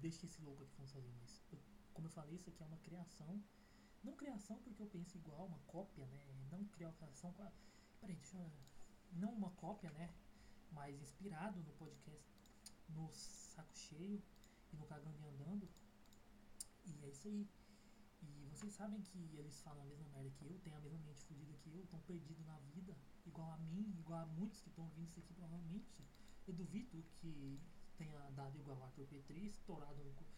[0.00, 1.58] deixe esse louco aqui falando sozinho, mas eu,
[1.96, 3.42] como eu falei, isso aqui é uma criação.
[4.04, 6.20] Não criação porque eu penso igual, uma cópia, né?
[6.52, 7.08] Não criação.
[7.98, 8.52] Peraí, deixa eu.
[9.12, 10.14] Não uma cópia, né?
[10.70, 12.36] Mas inspirado no podcast
[12.90, 14.22] no saco cheio
[14.72, 15.68] e no cagando e andando.
[16.84, 17.48] E é isso aí.
[18.22, 21.22] E vocês sabem que eles falam a mesma merda que eu, tem a mesma mente
[21.22, 22.94] fodida que eu, estão perdidos na vida,
[23.24, 26.04] igual a mim, igual a muitos que estão ouvindo isso aqui provavelmente.
[26.46, 27.58] Eu duvido que
[27.96, 30.35] tenha dado igual o Arthur Petri, estourado no.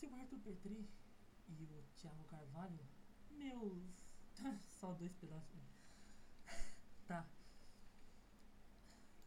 [0.00, 0.88] Se o Arthur Petri
[1.46, 2.80] e o Thiago Carvalho,
[3.32, 4.16] meus.
[4.80, 5.60] Só dois pedaços.
[7.06, 7.28] tá.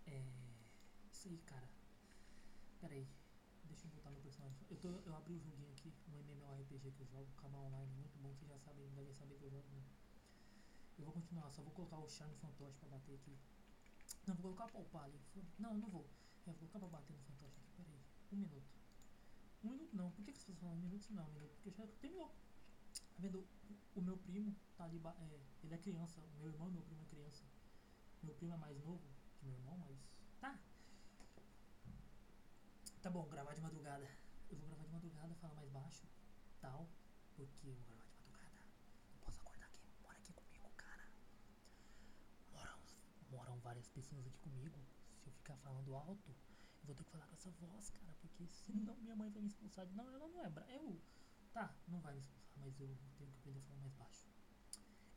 [0.08, 0.26] É.
[1.12, 1.70] Isso aí, cara.
[2.82, 3.08] Pera aí.
[3.66, 4.58] Deixa eu voltar no personagem.
[4.68, 8.18] Eu, tô, eu abri o joguinho aqui, um MMORPG que eu jogo, Cama Online, muito
[8.18, 9.70] bom, vocês já sabem, devem saber que eu jogo.
[9.70, 9.84] Né?
[10.98, 13.38] Eu vou continuar, só vou colocar o Charme Fantoche pra bater aqui.
[14.26, 15.22] Não, vou colocar pra upar ali.
[15.60, 16.10] Não, não vou.
[16.48, 18.02] É, vou colocar pra bater no Fantoche aqui, pera aí.
[18.32, 18.83] Um minuto.
[19.64, 21.28] Um minuto não, por que, que pessoas falam um minuto não?
[21.32, 22.30] Minuto, porque já terminou.
[22.30, 23.39] Tá vendo?
[23.39, 27.01] O, o meu primo tá ali, é, ele é criança, meu irmão e meu primo
[27.01, 27.43] é criança.
[28.22, 29.01] Meu primo é mais novo
[29.38, 29.97] que meu irmão, mas.
[30.39, 30.59] Tá,
[33.03, 34.09] Tá bom, gravar de madrugada.
[34.49, 36.07] Eu vou gravar de madrugada, falar mais baixo,
[36.61, 36.89] tal,
[37.36, 38.66] porque eu vou gravar de madrugada.
[39.11, 41.11] Não posso acordar quem mora aqui comigo, cara.
[42.53, 42.80] Moram,
[43.30, 44.80] moram várias pessoas aqui comigo.
[45.20, 46.34] Se eu ficar falando alto,
[46.86, 49.88] vou ter que falar com essa voz, cara, porque senão minha mãe vai me expulsar.
[49.94, 50.66] Não, ela não é bra...
[50.70, 51.00] Eu.
[51.52, 54.28] Tá, não vai me expulsar, mas eu tenho que aprender a falar mais baixo.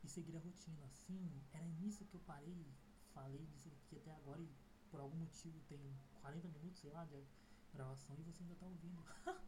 [0.04, 0.88] E seguir a rotina.
[0.88, 2.72] Sim, era nisso que eu parei,
[3.12, 4.48] falei disso aqui até agora e
[4.90, 5.80] por algum motivo tem
[6.20, 7.24] 40 minutos, sei lá, de
[7.72, 9.02] gravação e você ainda está ouvindo.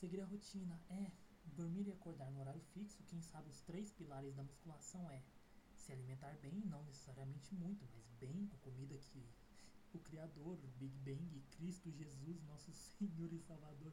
[0.00, 1.12] Seguir a rotina é
[1.44, 3.02] dormir e acordar no horário fixo.
[3.04, 5.22] Quem sabe os três pilares da musculação é
[5.76, 9.28] se alimentar bem, não necessariamente muito, mas bem, com comida que
[9.94, 13.92] o Criador, Big Bang, Cristo Jesus, nosso Senhor e Salvador,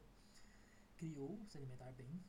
[0.96, 2.22] criou, se alimentar bem,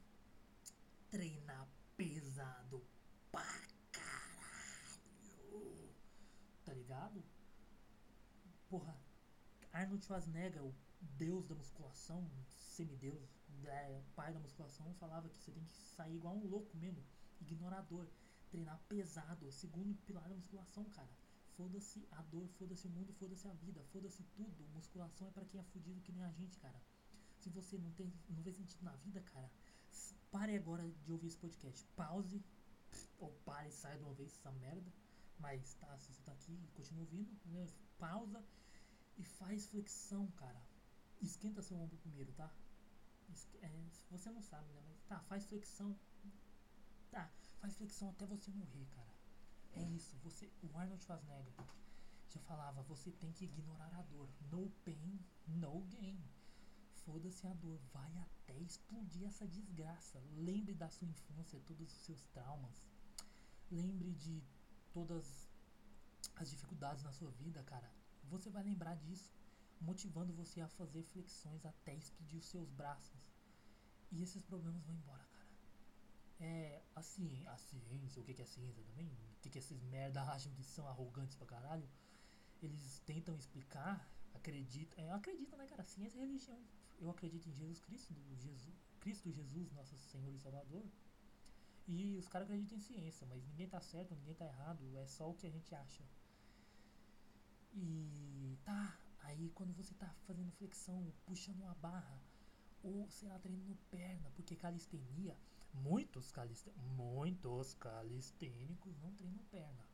[1.09, 2.83] treinar pesado
[3.31, 3.45] pra
[3.91, 5.93] caralho,
[6.63, 7.23] tá ligado?
[8.69, 8.97] Porra,
[9.73, 10.73] Arnold Schwarzenegger, o
[11.17, 13.29] deus da musculação, semideus,
[13.65, 17.03] é, pai da musculação, falava que você tem que sair igual um louco mesmo,
[17.41, 18.07] ignorador,
[18.49, 21.09] treinar pesado, segundo pilar da musculação, cara.
[21.61, 24.67] Foda-se a dor, foda-se o mundo, foda-se a vida, foda-se tudo.
[24.73, 26.81] Musculação é para quem é fudido que nem a gente, cara.
[27.37, 29.47] Se você não tem, não vê sentido na vida, cara,
[30.31, 31.85] pare agora de ouvir esse podcast.
[31.95, 32.43] Pause,
[33.19, 34.91] ou pare e saia de uma vez essa merda.
[35.37, 37.67] Mas tá, se você tá aqui, continua ouvindo, né?
[37.99, 38.43] pausa
[39.19, 40.59] e faz flexão, cara.
[41.21, 42.51] Esquenta seu ombro primeiro, tá?
[43.61, 43.69] É,
[44.09, 44.81] você não sabe, né?
[44.87, 45.95] Mas tá, faz flexão.
[47.11, 49.00] Tá, faz flexão até você morrer, cara.
[49.75, 50.17] É isso.
[50.23, 51.53] Você, o Arnold Schwarzenegger
[52.29, 54.29] já falava, você tem que ignorar a dor.
[54.51, 56.21] No pain, no gain.
[57.05, 60.21] Foda-se a dor, vai até explodir essa desgraça.
[60.35, 62.85] Lembre da sua infância, todos os seus traumas.
[63.71, 64.43] Lembre de
[64.93, 65.49] todas
[66.35, 67.91] as dificuldades na sua vida, cara
[68.31, 69.29] você vai lembrar disso,
[69.81, 73.29] motivando você a fazer flexões até explodir os seus braços.
[74.09, 75.49] E esses problemas vão embora, cara.
[76.39, 79.11] É, a, ci a ciência, o que é ciência também?
[79.41, 81.87] Que, que esses merda acham que são arrogantes pra caralho?
[82.61, 85.83] Eles tentam explicar, acreditam, é, acreditam, né, cara?
[85.83, 86.59] Ciência é religião.
[86.99, 88.69] Eu acredito em Jesus Cristo, Jesus,
[88.99, 90.85] Cristo Jesus, nosso Senhor e Salvador.
[91.87, 95.29] E os caras acreditam em ciência, mas ninguém tá certo, ninguém tá errado, é só
[95.29, 96.03] o que a gente acha.
[97.73, 102.21] E tá, aí quando você tá fazendo flexão, puxando uma barra,
[102.83, 105.35] ou sei lá, treinando perna, porque calistenia,
[105.73, 109.85] muitos, calist muitos calistênicos não treinam perna.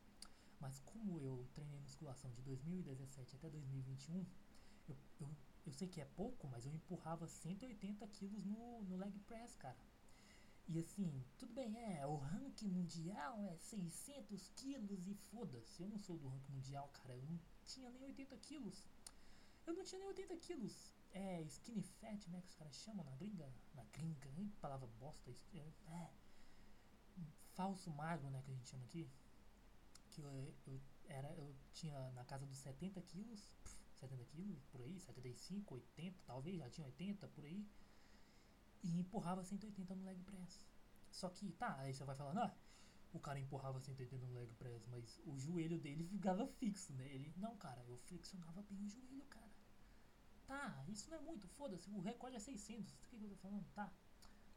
[0.60, 4.26] Mas como eu treinei musculação de 2017 até 2021,
[4.88, 5.30] eu, eu,
[5.66, 9.78] eu sei que é pouco, mas eu empurrava 180 quilos no, no leg press, cara.
[10.70, 15.82] E assim, tudo bem, é, o ranking mundial é 600 quilos e foda-se.
[15.82, 18.84] Eu não sou do ranking mundial, cara, eu não tinha nem 80 quilos.
[19.66, 20.92] Eu não tinha nem 80 quilos.
[21.12, 23.50] É, skinny fat, né, que os caras chamam na gringa.
[23.74, 25.30] Na gringa, nem palavra bosta.
[25.54, 26.10] É, é,
[27.54, 29.08] falso magro, né, que a gente chama aqui.
[30.10, 33.48] Que eu, eu, era, eu tinha na casa dos 70 quilos.
[33.94, 37.66] 70 quilos, por aí, 75, 80, talvez, já tinha 80, por aí
[38.82, 40.66] e empurrava 180 no leg press.
[41.10, 42.54] Só que, tá, aí você vai falar, ah,
[43.12, 47.06] o cara empurrava 180 no leg press, mas o joelho dele ficava fixo, né?
[47.12, 49.37] Ele, não, cara, eu flexionava bem o joelho, cara.
[50.48, 53.36] Tá, isso não é muito, foda-se, o recorde é 600, o que, que eu tô
[53.36, 53.66] falando?
[53.74, 53.92] Tá.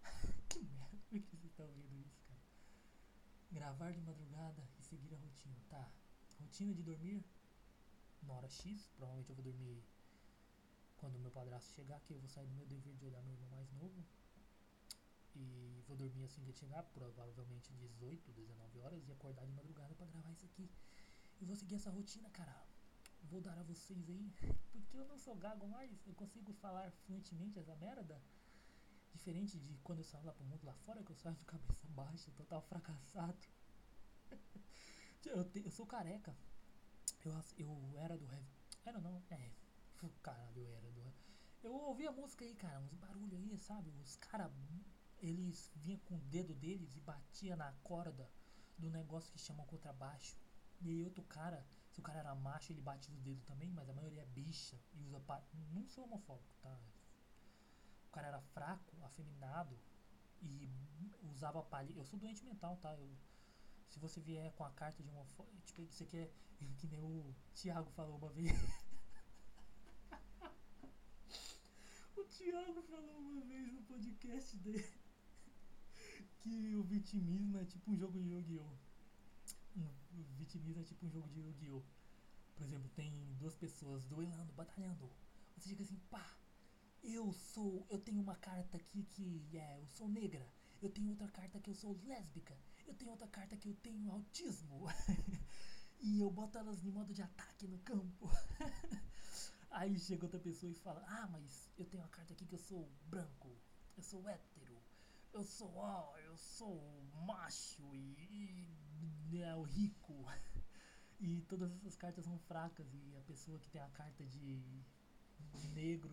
[0.47, 2.39] que merda, por que você tá ouvindo isso, cara?
[3.51, 5.91] Gravar de madrugada e seguir a rotina, tá.
[6.39, 7.25] Rotina de dormir
[8.23, 9.83] na hora X, provavelmente eu vou dormir
[10.95, 13.33] quando o meu padrasto chegar, que eu vou sair do meu dever de olhar meu
[13.33, 14.05] irmão mais novo.
[15.35, 19.93] E vou dormir assim que ele chegar, provavelmente 18, 19 horas, e acordar de madrugada
[19.95, 20.71] para gravar isso aqui.
[21.41, 22.70] E vou seguir essa rotina, cara.
[23.23, 24.33] Vou dar a vocês aí,
[24.71, 28.21] porque eu não sou gago mais, eu consigo falar fluentemente essa merda.
[29.13, 31.87] Diferente de quando eu saio lá pro mundo lá fora, que eu saio de cabeça
[31.89, 33.37] baixa, total fracassado.
[35.25, 36.35] eu, te, eu sou careca.
[37.23, 38.49] Eu, eu era do heavy.
[38.83, 39.51] Era não, é,
[40.23, 41.13] Caralho, era do.
[41.61, 43.91] Eu ouvi a música aí, cara, uns barulhos aí, sabe?
[44.01, 44.51] Os caras,
[45.19, 48.27] eles vinham com o dedo deles e batia na corda
[48.77, 50.35] do negócio que chamam contrabaixo.
[50.81, 53.89] E aí outro cara, se o cara era macho, ele bate no dedo também, mas
[53.89, 55.43] a maioria é bicha e usa pa...
[55.73, 56.79] Não sou homofóbico, tá?
[58.07, 59.77] O cara era fraco, afeminado
[60.41, 60.69] e
[61.23, 61.93] usava palha.
[61.93, 62.95] Eu sou doente mental, tá?
[62.95, 63.09] Eu,
[63.89, 66.31] se você vier com a carta de homofóbico, tipo, você quer
[66.77, 68.51] que nem o Thiago falou uma vez.
[72.15, 74.85] O Thiago falou uma vez no podcast dele
[76.39, 78.90] que o vitimismo é tipo um jogo de Yu-Gi-Oh!
[79.75, 81.83] O vitimismo é tipo um jogo de Yu-Gi-Oh!
[82.55, 85.11] Por exemplo, tem duas pessoas duelando, batalhando.
[85.55, 86.37] Você chega assim, pá,
[87.03, 90.47] eu sou, eu tenho uma carta aqui que é, eu sou negra.
[90.81, 92.57] Eu tenho outra carta que eu sou lésbica.
[92.85, 94.87] Eu tenho outra carta que eu tenho autismo.
[96.01, 98.29] e eu boto elas em modo de ataque no campo.
[99.71, 102.59] Aí chega outra pessoa e fala: Ah, mas eu tenho uma carta aqui que eu
[102.59, 103.49] sou branco,
[103.95, 104.77] eu sou hétero,
[105.33, 108.90] eu sou ó, eu sou macho e, e
[109.33, 110.13] é o rico.
[111.23, 114.83] E todas essas cartas são fracas e a pessoa que tem a carta de
[115.75, 116.11] negro,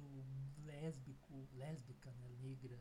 [0.67, 2.79] lésbico, lésbica, né, negra,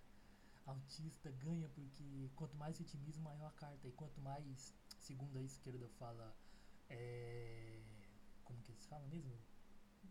[0.65, 5.87] autista ganha porque quanto mais vitimismo maior a carta e quanto mais, segundo a esquerda
[5.97, 6.35] fala,
[6.89, 7.81] é,
[8.43, 9.33] como que eles falam mesmo?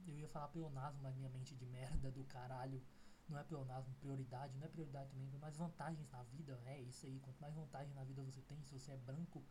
[0.06, 2.82] Eu ia falar pleonasmo, mas minha mente de merda do caralho.
[3.28, 4.56] Não é pleonasmo, prioridade.
[4.56, 6.60] Não é prioridade também, mais vantagens na vida.
[6.64, 7.18] É isso aí.
[7.20, 9.42] Quanto mais vantagem na vida você tem, se você é branco,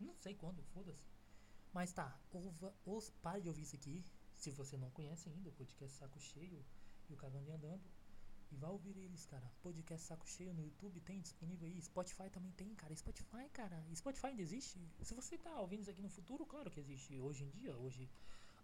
[0.00, 1.08] Não sei quando, foda-se.
[1.72, 4.04] Mas tá, ouva, os, pare de ouvir isso aqui.
[4.34, 6.64] Se você não conhece ainda, o podcast Saco Cheio
[7.08, 7.82] e o Cagando e Andando.
[8.52, 9.50] E vai ouvir eles, cara.
[9.62, 11.80] Podcast Saco Cheio no YouTube tem disponível aí.
[11.82, 12.94] Spotify também tem, cara.
[12.94, 13.84] Spotify, cara.
[13.94, 14.78] Spotify ainda existe?
[15.02, 17.18] Se você tá ouvindo isso aqui no futuro, claro que existe.
[17.18, 18.08] Hoje em dia, hoje,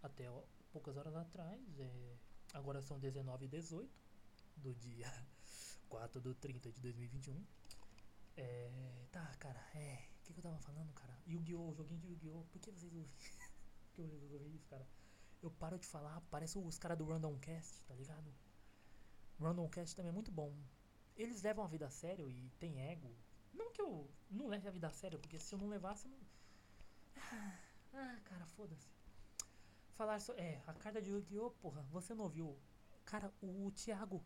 [0.01, 2.15] até ó, poucas horas atrás, é,
[2.53, 3.91] agora são 19 e 18
[4.57, 5.11] do dia
[5.89, 7.43] 4 do 30 de 2021.
[8.37, 10.07] É, tá, cara, é.
[10.19, 11.17] O que, que eu tava falando, cara?
[11.27, 11.73] Yu-Gi-Oh!
[11.73, 12.43] Joguinho de Yu-Gi-Oh!
[12.51, 13.09] Por que vocês ouvem?
[13.95, 14.87] Por que vocês ouvem isso, cara?
[15.41, 18.33] Eu paro de falar, parece os caras do Random Cast, tá ligado?
[19.39, 20.53] Random Cast também é muito bom.
[21.17, 23.11] Eles levam a vida a sério e tem ego.
[23.53, 26.11] Não que eu não leve a vida a sério, porque se eu não levasse, eu
[26.11, 26.19] não.
[27.17, 27.59] Ah,
[27.93, 28.87] ah cara, foda-se.
[29.93, 30.33] Falar só.
[30.33, 31.51] É, a carta de Yu-Gi-Oh!
[31.51, 32.57] Porra, você não ouviu?
[33.03, 34.23] Cara, o Thiago,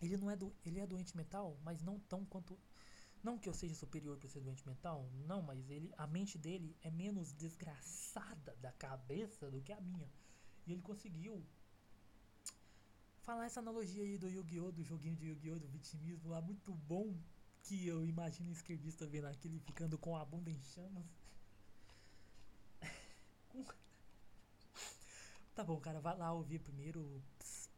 [0.00, 0.54] ele não é do.
[0.64, 2.58] Ele é doente mental, mas não tão quanto.
[3.22, 6.74] Não que eu seja superior para ser doente mental, não, mas ele, a mente dele
[6.82, 10.10] é menos desgraçada da cabeça do que a minha.
[10.66, 11.44] E ele conseguiu
[13.22, 14.72] falar essa analogia aí do Yu-Gi-Oh!
[14.72, 15.58] do joguinho de Yu-Gi-Oh!
[15.58, 17.14] do vitimismo lá, muito bom.
[17.62, 21.04] Que eu imagino o esquerdista vendo aquele ficando com a bunda em chamas.
[25.54, 27.22] tá bom, cara, vai lá ouvir primeiro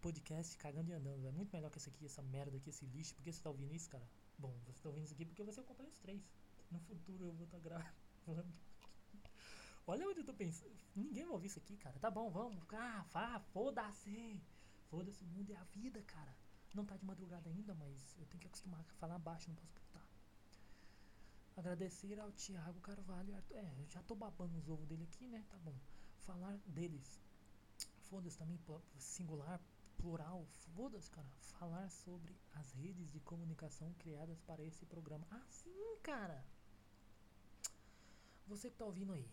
[0.01, 1.27] podcast cagando e andando.
[1.27, 3.15] É muito melhor que esse aqui, essa merda aqui, esse lixo.
[3.17, 4.07] Por que você tá ouvindo isso, cara?
[4.39, 6.23] Bom, você tá ouvindo isso aqui porque você acompanha os três.
[6.71, 8.53] No futuro eu vou estar tá gravando.
[9.87, 10.77] Olha onde eu tô pensando.
[10.95, 11.99] Ninguém vai ouvir isso aqui, cara.
[11.99, 12.63] Tá bom, vamos.
[12.73, 14.41] Ah, vá, foda-se.
[14.89, 16.35] Foda-se, o mundo é a vida, cara.
[16.75, 19.75] Não tá de madrugada ainda, mas eu tenho que acostumar a falar baixo, não posso
[19.75, 20.07] gritar.
[21.57, 23.35] Agradecer ao Thiago Carvalho.
[23.51, 25.45] É, eu já tô babando os ovos dele aqui, né?
[25.51, 25.75] Tá bom.
[26.21, 27.21] Falar deles.
[28.01, 28.59] Foda-se também,
[28.99, 29.61] singular,
[29.93, 30.47] plural.
[30.75, 31.29] Foda-se, cara.
[31.59, 35.27] Falar sobre as redes de comunicação criadas para esse programa.
[35.31, 36.45] Ah, sim, cara.
[38.47, 39.29] Você que tá ouvindo aí.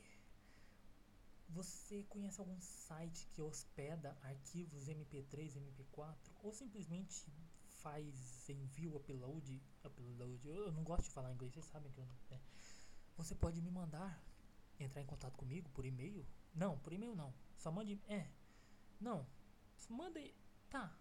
[1.49, 7.25] Você conhece algum site que hospeda arquivos MP3, MP4 ou simplesmente
[7.81, 10.47] faz envio, upload, upload?
[10.47, 12.15] Eu não gosto de falar inglês, vocês sabem que eu não.
[12.29, 12.39] Né?
[13.17, 14.23] Você pode me mandar
[14.79, 16.25] entrar em contato comigo por e-mail?
[16.53, 17.33] Não, por e-mail não.
[17.57, 17.99] Só mande.
[18.07, 18.29] É.
[18.99, 19.25] Não.
[19.89, 20.33] Mande.
[20.69, 20.95] Tá.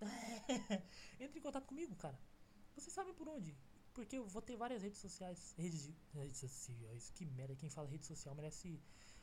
[1.18, 2.18] Entre em contato comigo, cara.
[2.74, 3.56] Vocês sabem por onde?
[3.94, 5.54] Porque eu vou ter várias redes sociais.
[5.56, 7.10] Redes, de, redes sociais.
[7.14, 7.56] Que merda.
[7.56, 8.78] Quem fala rede social merece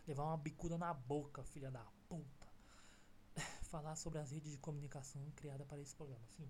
[0.08, 2.48] levar uma bicuda na boca, filha da puta.
[3.70, 6.26] Falar sobre as redes de comunicação criadas para esse programa.
[6.30, 6.50] Sim.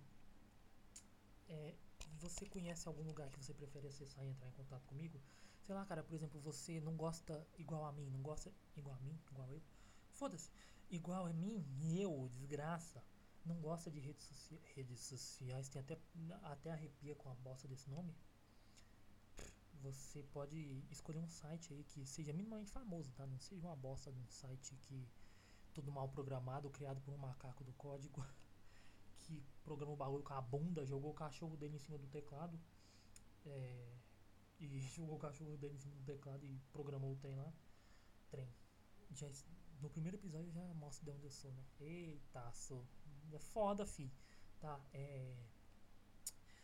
[1.49, 1.75] É,
[2.19, 5.21] você conhece algum lugar que você prefere acessar e entrar em contato comigo?
[5.61, 8.99] Sei lá, cara, por exemplo, você não gosta igual a mim, não gosta igual a
[8.99, 9.61] mim, igual eu.
[10.11, 10.49] Foda-se.
[10.89, 11.65] Igual a mim,
[11.99, 13.03] eu, desgraça,
[13.45, 15.99] não gosta de redes, socia redes sociais, tem até,
[16.43, 18.13] até arrepia com a bosta desse nome
[19.83, 23.27] você pode escolher um site aí que seja minimamente famoso, tá?
[23.27, 25.05] Não seja uma bosta de um site que
[25.73, 28.25] tudo mal programado, criado por um macaco do código
[29.19, 32.57] que programou o bagulho com a bunda, jogou o cachorro dele em cima do teclado
[33.45, 33.97] é,
[34.59, 37.51] e jogou o cachorro dele em cima do teclado e programou o trem lá.
[38.29, 38.47] Trem.
[39.11, 39.29] Já,
[39.81, 41.63] no primeiro episódio já mostra de onde eu sou, né?
[41.81, 42.87] Eita, sou.
[43.31, 44.11] É foda, fi.
[44.59, 45.35] Tá, é.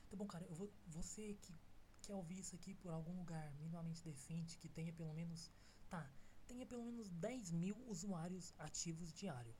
[0.09, 1.53] Tá bom, cara, eu vou, você que
[2.01, 5.51] quer ouvir isso aqui por algum lugar minimamente decente que tenha pelo menos.
[5.89, 6.09] Tá,
[6.47, 9.55] tenha pelo menos 10 mil usuários ativos diário.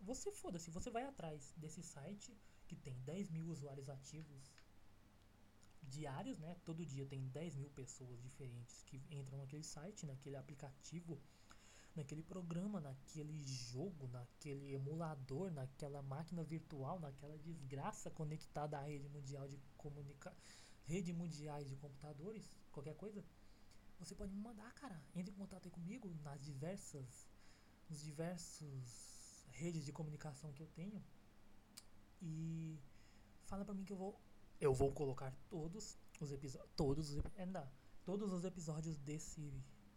[0.00, 2.36] Você foda-se, você vai atrás desse site
[2.66, 4.52] que tem 10 mil usuários ativos
[5.82, 6.56] diários, né?
[6.64, 11.20] Todo dia tem 10 mil pessoas diferentes que entram naquele site, naquele aplicativo,
[11.98, 19.46] naquele programa, naquele jogo, naquele emulador, naquela máquina virtual, naquela desgraça conectada à rede mundial
[19.48, 20.38] de comunicação
[20.88, 23.22] rede mundiais de computadores, qualquer coisa,
[23.98, 24.98] você pode me mandar, cara.
[25.14, 27.28] Entre em contato aí comigo nas diversas
[27.88, 31.02] nos diversos redes de comunicação que eu tenho
[32.20, 32.78] e
[33.44, 34.20] fala para mim que eu vou
[34.60, 37.68] eu vou colocar todos os episódios todos os ainda é,
[38.04, 39.40] todos os episódios desse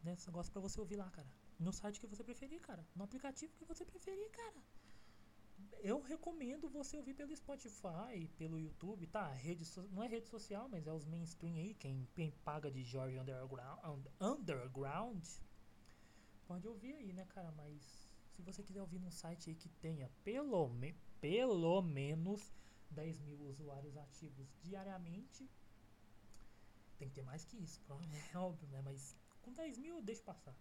[0.03, 1.29] negócio para você ouvir lá, cara.
[1.61, 2.85] No site que você preferir, cara.
[2.95, 4.61] No aplicativo que você preferir, cara
[5.83, 9.31] eu recomendo você ouvir pelo Spotify, pelo YouTube, tá?
[9.31, 12.83] Rede so, não é rede social, mas é os mainstream aí, quem, quem paga de
[12.83, 15.25] George Underground, Underground,
[16.47, 17.51] pode ouvir aí, né, cara?
[17.51, 22.53] Mas se você quiser ouvir num site aí que tenha pelo, me, pelo menos
[22.91, 25.49] 10 mil usuários ativos diariamente,
[26.97, 27.81] Tem que ter mais que isso,
[28.33, 28.81] é óbvio, né?
[28.83, 30.55] Mas com 10 mil eu passar.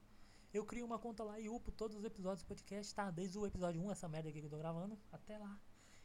[0.52, 3.08] Eu crio uma conta lá e upo todos os episódios do podcast, tá?
[3.10, 5.60] Desde o episódio 1, essa merda aqui que eu tô gravando, até lá.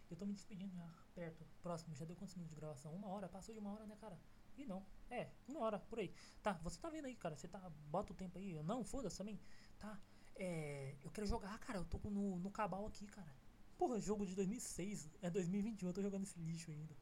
[0.09, 1.43] Eu tô me despedindo já, perto.
[1.63, 2.93] Próximo, já deu quantos minutos de gravação?
[2.93, 3.27] Uma hora?
[3.27, 4.19] Passou de uma hora, né, cara?
[4.55, 4.85] E não.
[5.09, 6.13] É, uma hora, por aí.
[6.43, 7.35] Tá, você tá vendo aí, cara?
[7.35, 7.59] Você tá.
[7.89, 8.51] Bota o tempo aí.
[8.51, 9.39] Eu, não, foda-se também.
[9.79, 9.99] Tá.
[10.35, 10.95] É.
[11.03, 11.79] Eu quero jogar, cara.
[11.79, 13.33] Eu tô no, no cabal aqui, cara.
[13.77, 15.09] Porra, jogo de 2006.
[15.23, 15.89] É 2021.
[15.89, 16.95] Eu tô jogando esse lixo ainda.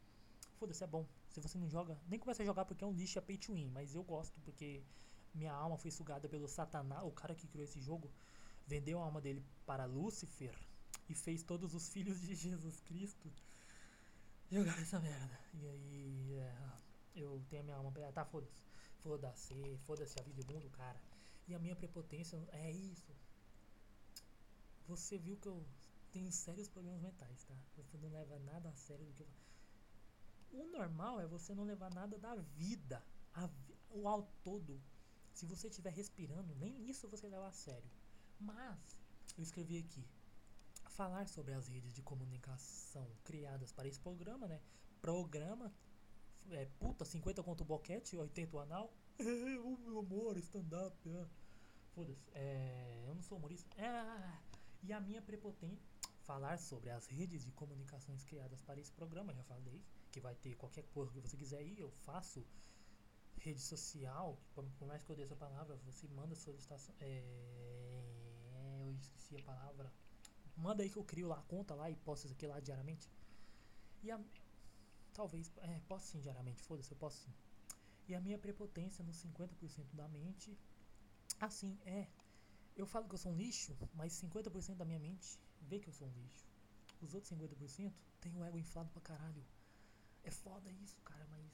[0.55, 1.05] Foda-se, é bom.
[1.27, 3.53] Se você não joga, nem começa a jogar porque é um lixo, é pay to
[3.53, 3.69] win.
[3.69, 4.81] Mas eu gosto porque
[5.33, 7.03] minha alma foi sugada pelo Satanás.
[7.03, 8.11] O cara que criou esse jogo
[8.67, 10.55] vendeu a alma dele para Lúcifer
[11.09, 13.31] e fez todos os filhos de Jesus Cristo
[14.49, 15.39] jogar essa merda.
[15.53, 16.55] E aí, é,
[17.15, 17.91] eu tenho a minha alma.
[18.13, 18.63] Tá, foda-se.
[19.01, 20.99] Foda-se, foda-se a vida do mundo, cara.
[21.47, 23.11] E a minha prepotência é isso.
[24.87, 25.65] Você viu que eu
[26.11, 27.55] tenho sérios problemas mentais, tá?
[27.75, 29.27] Você não leva nada a sério do que eu
[30.61, 33.03] O normal é você não levar nada da vida,
[33.33, 33.49] a,
[33.89, 34.79] o ao todo.
[35.33, 37.89] Se você estiver respirando, nem isso você leva a sério.
[38.39, 38.97] Mas,
[39.37, 40.05] eu escrevi aqui,
[40.89, 44.61] falar sobre as redes de comunicação criadas para esse programa, né?
[45.01, 45.73] Programa,
[46.51, 48.93] é, puta, 50 conto boquete, 80 o anal.
[49.19, 51.09] o meu amor, stand-up.
[51.09, 51.27] É.
[51.93, 53.69] Foda-se, é, eu não sou humorista.
[53.81, 54.39] É,
[54.83, 55.87] e a minha prepotência,
[56.21, 59.81] falar sobre as redes de comunicações criadas para esse programa, já falei,
[60.11, 62.45] que vai ter qualquer coisa que você quiser ir, eu faço
[63.37, 66.93] rede social, por mais que eu dê essa palavra, você manda solicitação.
[66.99, 67.23] É,
[68.85, 69.91] eu esqueci a palavra
[70.55, 73.09] Manda aí que eu crio lá a conta lá e posto isso aqui lá diariamente.
[74.03, 74.19] E a.
[75.13, 75.51] Talvez.
[75.57, 77.33] É, posso sim diariamente, foda-se, eu posso sim.
[78.07, 80.57] E a minha prepotência nos 50% da mente.
[81.39, 82.07] Assim, é.
[82.75, 85.93] Eu falo que eu sou um lixo, mas 50% da minha mente vê que eu
[85.93, 86.47] sou um lixo.
[87.01, 89.43] Os outros 50% tem o ego inflado pra caralho.
[90.23, 91.45] É foda isso, cara, mas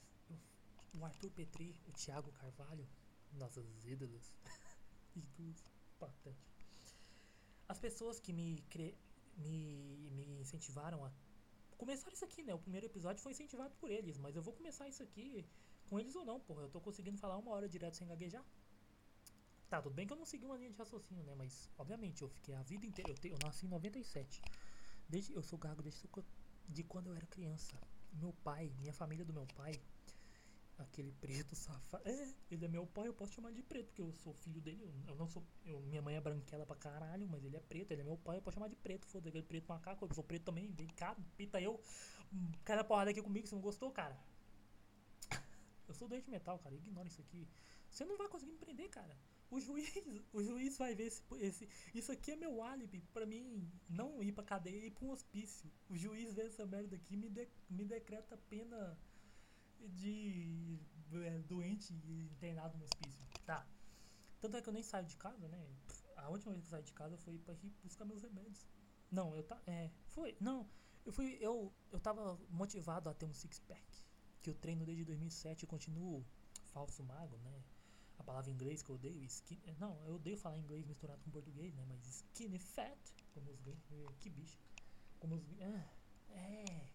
[0.94, 2.86] o Arthur Petri, o Thiago Carvalho,
[3.32, 4.32] nossos ídolos,
[5.16, 5.64] ídolos
[5.98, 6.96] patéticos.
[7.68, 8.96] As pessoas que me, cre...
[9.36, 11.12] me, me incentivaram a
[11.76, 12.54] começar isso aqui, né?
[12.54, 15.46] O primeiro episódio foi incentivado por eles, mas eu vou começar isso aqui
[15.88, 16.62] com eles ou não, porra.
[16.62, 18.44] Eu tô conseguindo falar uma hora direto sem gaguejar.
[19.70, 21.34] Tá, tudo bem que eu não segui uma linha de raciocínio, né?
[21.34, 23.10] Mas, obviamente, eu fiquei a vida inteira.
[23.10, 24.42] Eu, te, eu nasci em 97.
[25.08, 26.08] Desde, eu sou gago desde
[26.68, 27.80] de quando eu era criança.
[28.12, 29.72] Meu pai, minha família do meu pai,
[30.82, 32.02] aquele preto safado.
[32.08, 34.92] É, ele é meu pai, eu posso chamar de preto, porque eu sou filho dele.
[35.06, 35.44] Eu não sou.
[35.64, 38.38] Eu, minha mãe é branquela pra caralho, mas ele é preto, ele é meu pai,
[38.38, 39.06] eu posso chamar de preto.
[39.06, 41.80] Foda aquele preto macaco, eu sou preto também, vem cá, pita eu.
[42.64, 44.18] Cai na porrada aqui comigo, você não gostou, cara?
[45.88, 47.48] Eu sou doente mental, cara, ignora isso aqui.
[47.90, 49.16] Você não vai conseguir me prender, cara.
[49.50, 49.92] O juiz,
[50.32, 54.30] o juiz vai ver esse, esse, isso aqui é meu álibi pra mim não ir
[54.30, 55.68] pra cadeia e ir pra um hospício.
[55.88, 58.96] O juiz vê essa merda aqui e me, de, me decreta pena
[59.88, 60.78] de
[61.12, 63.24] é, doente e internado no hospício.
[63.44, 63.66] Tá.
[64.40, 65.66] Tanto é que eu nem saio de casa, né?
[66.16, 68.66] A última vez que eu saí de casa foi pra ir buscar meus remédios.
[69.10, 69.60] Não, eu tá.
[69.66, 69.90] É.
[70.08, 70.36] Foi.
[70.40, 70.68] Não.
[71.04, 71.36] Eu fui.
[71.40, 74.04] Eu, eu tava motivado a ter um six-pack.
[74.40, 76.24] Que eu treino desde 2007 e continuo
[76.72, 77.62] falso mago, né?
[78.18, 81.30] A palavra em inglês que eu odeio, skin, não, eu odeio falar inglês misturado com
[81.30, 81.84] português, né?
[81.88, 82.98] Mas skinny fat,
[83.32, 84.58] como os que bicho.
[85.18, 85.88] Como os ah,
[86.28, 86.89] é,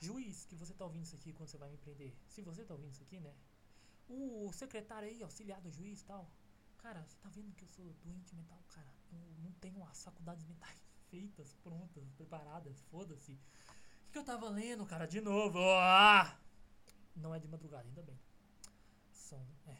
[0.00, 2.14] Juiz, que você tá ouvindo isso aqui quando você vai me prender.
[2.26, 3.34] Se você tá ouvindo isso aqui, né?
[4.08, 6.28] O secretário aí, auxiliar do juiz e tal.
[6.78, 8.90] Cara, você tá vendo que eu sou doente mental, cara.
[9.12, 10.80] Eu não tenho as faculdades mentais
[11.10, 13.32] feitas, prontas, preparadas, foda-se.
[13.32, 13.36] O
[14.06, 15.06] que, que, eu tava lendo, cara?
[15.06, 15.58] De novo.
[15.60, 16.40] Ah!
[17.14, 18.18] Não é de madrugada, ainda bem.
[19.12, 19.46] São.
[19.66, 19.76] É.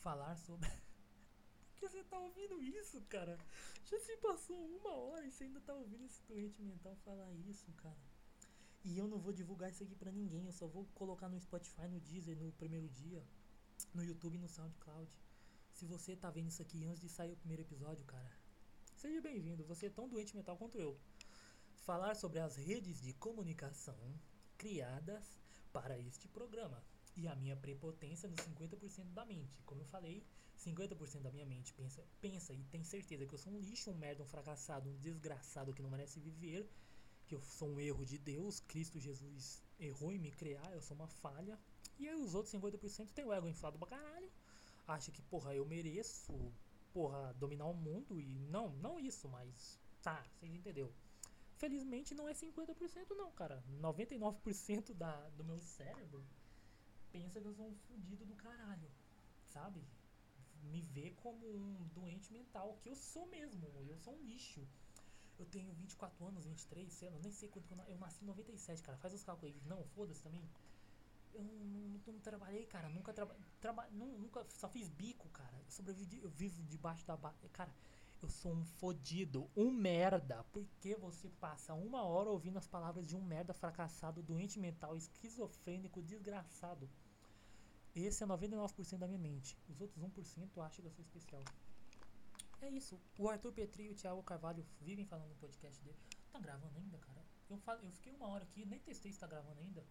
[0.00, 0.68] Falar sobre.
[1.80, 3.38] Por que você tá ouvindo isso, cara?
[3.86, 7.72] Já se passou uma hora e você ainda tá ouvindo esse doente mental falar isso,
[7.72, 8.11] cara.
[8.84, 10.46] E eu não vou divulgar isso aqui pra ninguém.
[10.46, 13.24] Eu só vou colocar no Spotify, no Deezer, no primeiro dia.
[13.94, 15.10] No YouTube e no SoundCloud.
[15.72, 18.30] Se você tá vendo isso aqui antes de sair o primeiro episódio, cara.
[18.96, 19.64] Seja bem-vindo.
[19.64, 20.98] Você é tão doente mental quanto eu.
[21.74, 23.98] Falar sobre as redes de comunicação
[24.58, 25.40] criadas
[25.72, 26.82] para este programa.
[27.16, 29.62] E a minha prepotência nos 50% da mente.
[29.64, 30.24] Como eu falei,
[30.58, 33.94] 50% da minha mente pensa, pensa e tem certeza que eu sou um lixo, um
[33.94, 36.68] merda, um fracassado, um desgraçado que não merece viver
[37.32, 40.94] que eu sou um erro de Deus, Cristo Jesus errou em me criar, eu sou
[40.94, 41.58] uma falha.
[41.98, 44.30] E aí os outros 50% tem o ego inflado pra caralho.
[44.86, 46.52] Acha que, porra, eu mereço,
[46.92, 50.92] porra, dominar o mundo e não, não isso, mas tá, vocês entendeu.
[51.56, 53.64] Felizmente não é 50% não, cara.
[53.80, 56.22] 99% da, do meu cérebro
[57.10, 58.90] pensa que eu sou um fudido do caralho,
[59.46, 59.82] sabe?
[60.64, 64.68] Me vê como um doente mental, que eu sou mesmo, eu sou um lixo.
[65.42, 68.28] Eu tenho 24 anos, 23, sei lá, nem sei quanto que eu, eu nasci em
[68.28, 68.96] 97, cara.
[68.96, 69.60] Faz os cálculos aí.
[69.66, 70.48] Não, foda-se também.
[71.34, 72.88] eu não, não, não trabalhei, cara.
[72.88, 73.42] Nunca trabalhei.
[73.60, 74.46] Traba, nunca.
[74.50, 75.58] Só fiz bico, cara.
[75.58, 76.20] Eu sobrevivi.
[76.22, 77.16] Eu vivo debaixo da.
[77.16, 77.74] Ba cara,
[78.22, 79.50] eu sou um fodido.
[79.56, 80.44] Um merda.
[80.52, 86.00] Porque você passa uma hora ouvindo as palavras de um merda fracassado, doente mental, esquizofrênico,
[86.00, 86.88] desgraçado.
[87.96, 89.58] Esse é 99% da minha mente.
[89.68, 91.42] Os outros 1% acham que eu sou especial.
[92.62, 93.00] É isso.
[93.18, 95.98] O Arthur Petri e o Thiago Carvalho vivem falando no podcast dele.
[96.30, 97.20] Tá gravando ainda, cara?
[97.50, 99.84] Eu, falo, eu fiquei uma hora aqui, nem testei se tá gravando ainda.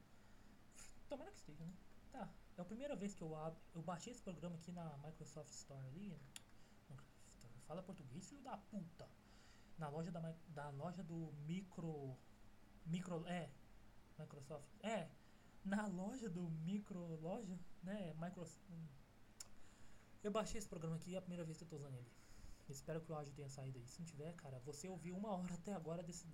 [1.09, 1.73] Tomara que esteja, né?
[2.13, 2.33] Tá.
[2.57, 3.59] É a primeira vez que eu abro.
[3.75, 6.17] Eu baixei esse programa aqui na Microsoft Store ali.
[7.67, 9.07] Fala português, filho da puta.
[9.77, 12.17] Na loja da, da loja do micro.
[12.85, 13.25] Micro.
[13.27, 13.49] É.
[14.17, 14.65] Microsoft.
[14.81, 15.09] É.
[15.65, 18.13] Na loja do micro loja, né?
[18.17, 18.61] Microsoft.
[18.69, 18.87] Hum.
[20.23, 22.20] Eu baixei esse programa aqui, é a primeira vez que eu tô usando ele.
[22.71, 23.87] Espero que o áudio tenha saído aí.
[23.87, 26.25] Se não tiver, cara, você ouviu uma hora até agora desse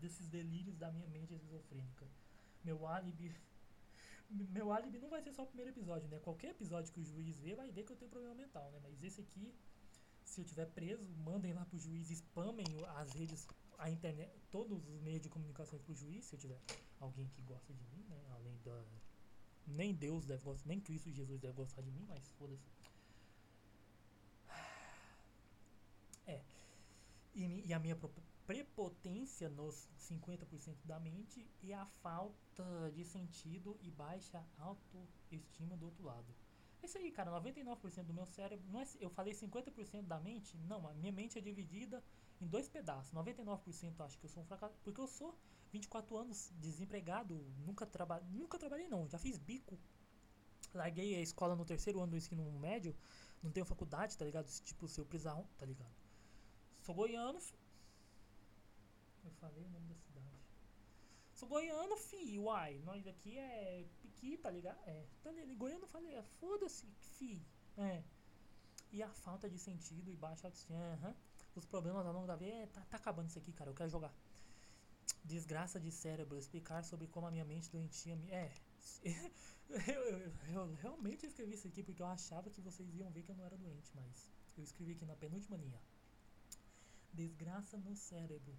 [0.00, 2.06] desses delírios da minha mente esquizofrênica.
[2.62, 3.34] Meu álibi
[4.30, 6.18] meu álibi não vai ser só o primeiro episódio, né?
[6.20, 8.80] Qualquer episódio que o juiz vê vai ver que eu tenho problema mental, né?
[8.82, 9.54] Mas esse aqui,
[10.24, 12.66] se eu tiver preso, mandem lá pro juiz, spamem
[12.96, 13.46] as redes,
[13.78, 16.58] a internet, todos os meios de comunicação pro juiz, se eu tiver
[17.00, 18.24] alguém que gosta de mim, né?
[18.30, 18.84] Além da.
[19.66, 22.68] Nem Deus deve gostar, nem Cristo Jesus deve gostar de mim, mas foda-se.
[26.26, 26.40] É.
[27.34, 27.96] E, e a minha
[28.46, 36.04] prepotência nos 50% da mente e a falta de sentido e baixa autoestima do outro
[36.04, 36.34] lado.
[36.82, 40.56] É isso aí, cara, 99% do meu cérebro, não é, eu falei 50% da mente,
[40.58, 42.04] não, a minha mente é dividida
[42.40, 43.10] em dois pedaços.
[43.12, 45.34] 99% acho que eu sou um fracasso, porque eu sou
[45.72, 49.78] 24 anos desempregado, nunca trabalhei, nunca trabalhei não, já fiz bico.
[50.74, 52.94] Larguei a escola no terceiro ano do ensino médio,
[53.42, 54.46] não tenho faculdade, tá ligado?
[54.60, 56.03] Tipo, se eu precisar, tá ligado?
[56.84, 57.38] Sou goiano,
[59.24, 60.38] eu falei o nome da cidade.
[61.32, 62.78] Sou goiano, fi, uai.
[62.84, 64.78] Nós aqui é piqui, tá ligado?
[64.86, 65.06] É.
[65.22, 65.56] Tá ligado?
[65.56, 67.42] Goiano falei, é, foda-se, fi.
[67.78, 68.04] É.
[68.92, 70.78] E a falta de sentido e baixa autoestima.
[71.02, 71.14] Uhum.
[71.56, 72.52] Os problemas ao longo da vida.
[72.52, 73.70] É, tá, tá acabando isso aqui, cara.
[73.70, 74.14] Eu quero jogar.
[75.24, 76.36] Desgraça de cérebro.
[76.36, 78.30] Explicar sobre como a minha mente doentia me.
[78.30, 78.52] É.
[79.88, 83.30] eu, eu, eu, realmente escrevi isso aqui porque eu achava que vocês iam ver que
[83.30, 85.80] eu não era doente, mas eu escrevi aqui na penúltima linha.
[87.14, 88.54] Desgraça no cérebro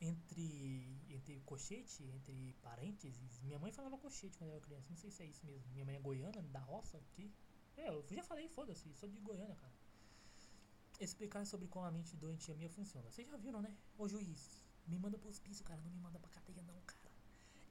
[0.00, 3.40] entre entre cochete, entre parênteses.
[3.42, 5.68] Minha mãe falava cochete quando eu era criança, não sei se é isso mesmo.
[5.72, 7.32] Minha mãe é goiana, da roça aqui.
[7.76, 9.72] É, eu já falei, foda-se, sou de Goiânia, cara.
[11.00, 13.10] Explicar sobre como a mente doentia minha funciona.
[13.10, 13.76] Vocês já viram, né?
[13.98, 17.10] Ô juiz, me manda pro hospício, cara, não me manda pra cadeia não, cara.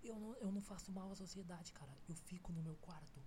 [0.04, 1.92] Eu não, eu não faço mal à sociedade, cara.
[2.08, 3.20] Eu fico no meu quarto.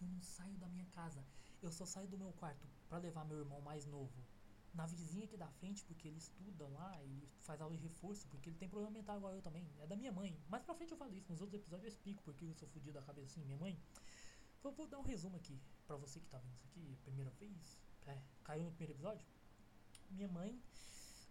[0.00, 1.24] Eu não saio da minha casa.
[1.60, 4.29] Eu só saio do meu quarto para levar meu irmão mais novo
[4.72, 8.48] na vizinha aqui da frente, porque ele estuda lá, ele faz aula de reforço, porque
[8.50, 9.68] ele tem problema mental igual eu também.
[9.78, 10.38] É da minha mãe.
[10.48, 12.92] Mais pra frente eu falo isso, nos outros episódios eu explico porque eu sou fodido
[12.98, 13.44] da cabeça assim.
[13.44, 13.78] Minha mãe.
[14.62, 17.78] Vou, vou, dar um resumo aqui pra você que tá vendo isso aqui, primeira vez.
[18.06, 19.26] É, caiu no primeiro episódio.
[20.10, 20.60] Minha mãe,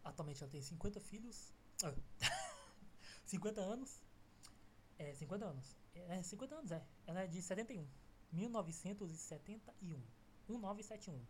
[0.04, 1.54] atualmente ela tem 50 filhos.
[1.84, 1.94] Ah,
[3.26, 4.02] 50 anos.
[4.98, 5.78] É, 50 anos.
[5.94, 6.86] É, 50 anos, é.
[7.06, 7.88] Ela é de 71.
[8.32, 10.02] 1971.
[10.48, 11.26] 1971.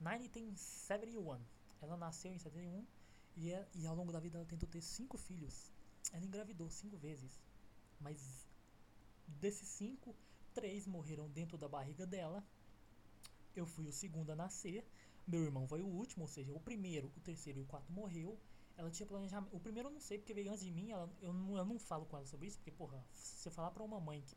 [0.00, 1.40] Nine tem 71.
[1.80, 2.86] Ela nasceu em 71
[3.36, 5.72] e, é, e ao longo da vida ela tentou ter cinco filhos.
[6.12, 7.40] Ela engravidou cinco vezes.
[8.00, 8.46] Mas
[9.26, 10.14] desses cinco,
[10.54, 12.44] três morreram dentro da barriga dela.
[13.54, 14.84] Eu fui o segundo a nascer.
[15.26, 18.38] Meu irmão foi o último, ou seja, o primeiro, o terceiro e o quarto morreu.
[18.76, 19.54] Ela tinha planejamento.
[19.54, 20.90] O primeiro eu não sei, porque veio antes de mim.
[20.90, 23.72] Ela, eu, não, eu não falo com ela sobre isso, porque, porra, se você falar
[23.72, 24.36] pra uma mãe que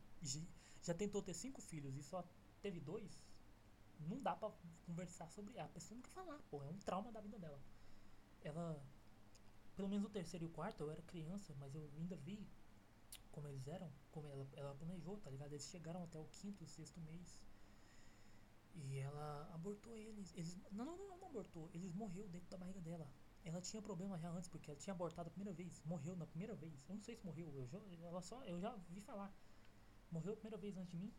[0.82, 2.24] já tentou ter cinco filhos e só
[2.60, 3.18] teve dois,
[4.08, 4.50] não dá pra
[4.86, 5.58] conversar sobre.
[5.58, 7.60] A pessoa não quer falar, pô, é um trauma da vida dela.
[8.42, 8.82] Ela.
[9.74, 12.46] Pelo menos o terceiro e o quarto, eu era criança, mas eu ainda vi
[13.32, 15.52] como eles eram, como ela, ela planejou, tá ligado?
[15.52, 17.40] Eles chegaram até o quinto, sexto mês.
[18.74, 20.32] E ela abortou eles.
[20.34, 21.70] eles não, não, não, não abortou.
[21.72, 23.08] Eles morreu dentro da barriga dela.
[23.44, 25.82] Ela tinha problema já antes, porque ela tinha abortado a primeira vez.
[25.84, 26.88] Morreu na primeira vez.
[26.88, 27.52] Eu não sei se morreu.
[27.54, 29.34] Eu já, ela só, eu já vi falar.
[30.10, 31.12] Morreu a primeira vez antes de mim.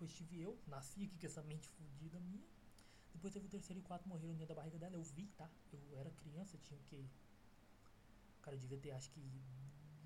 [0.00, 2.42] Depois tive eu, nasci aqui com essa mente fodida minha.
[3.12, 4.96] Depois teve o terceiro e quarto morreram dentro da barriga dela.
[4.96, 5.46] Eu vi, tá?
[5.70, 7.04] Eu era criança, tinha o quê?
[8.40, 9.20] Cara, eu devia ter, acho que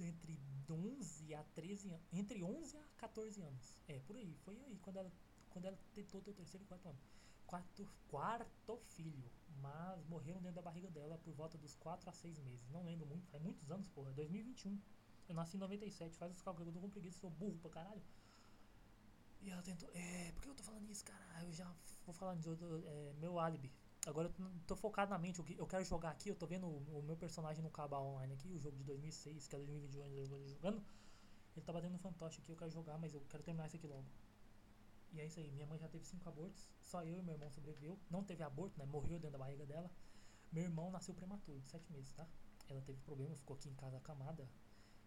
[0.00, 2.06] entre 11 a 13 anos.
[2.12, 3.78] Entre 11 a 14 anos.
[3.86, 4.34] É, por aí.
[4.44, 5.12] Foi aí quando ela,
[5.48, 6.98] quando ela tentou ter o terceiro e quarto ano.
[7.46, 9.30] Quarto, quarto filho.
[9.60, 12.68] Mas morreram dentro da barriga dela por volta dos 4 a 6 meses.
[12.68, 14.12] Não lembro muito, faz muitos anos, porra.
[14.14, 14.76] 2021.
[15.28, 18.02] Eu nasci em 97, faz os cálculos, eu tô com preguiça, sou burro pra caralho.
[19.44, 19.88] E ela tentou.
[19.94, 21.44] É, por que eu tô falando isso, cara?
[21.44, 21.70] Eu já
[22.06, 22.82] vou falar outro.
[22.86, 23.70] É, meu álibi.
[24.06, 25.38] Agora eu tô focado na mente.
[25.56, 26.30] Eu quero jogar aqui.
[26.30, 29.54] Eu tô vendo o, meu personagem no Cabal Online aqui, o jogo de 2006, que
[29.54, 30.82] é 2021 eu jogando.
[31.54, 33.86] Ele tá batendo no fantoche aqui, eu quero jogar, mas eu quero terminar isso aqui
[33.86, 34.06] logo.
[35.12, 37.48] E é isso aí, minha mãe já teve cinco abortos, só eu e meu irmão
[37.48, 37.96] sobreviveu.
[38.10, 38.84] Não teve aborto, né?
[38.84, 39.88] Morreu dentro da barriga dela.
[40.50, 42.26] Meu irmão nasceu prematuro, de sete meses, tá?
[42.68, 44.48] Ela teve problema, ficou aqui em casa acamada.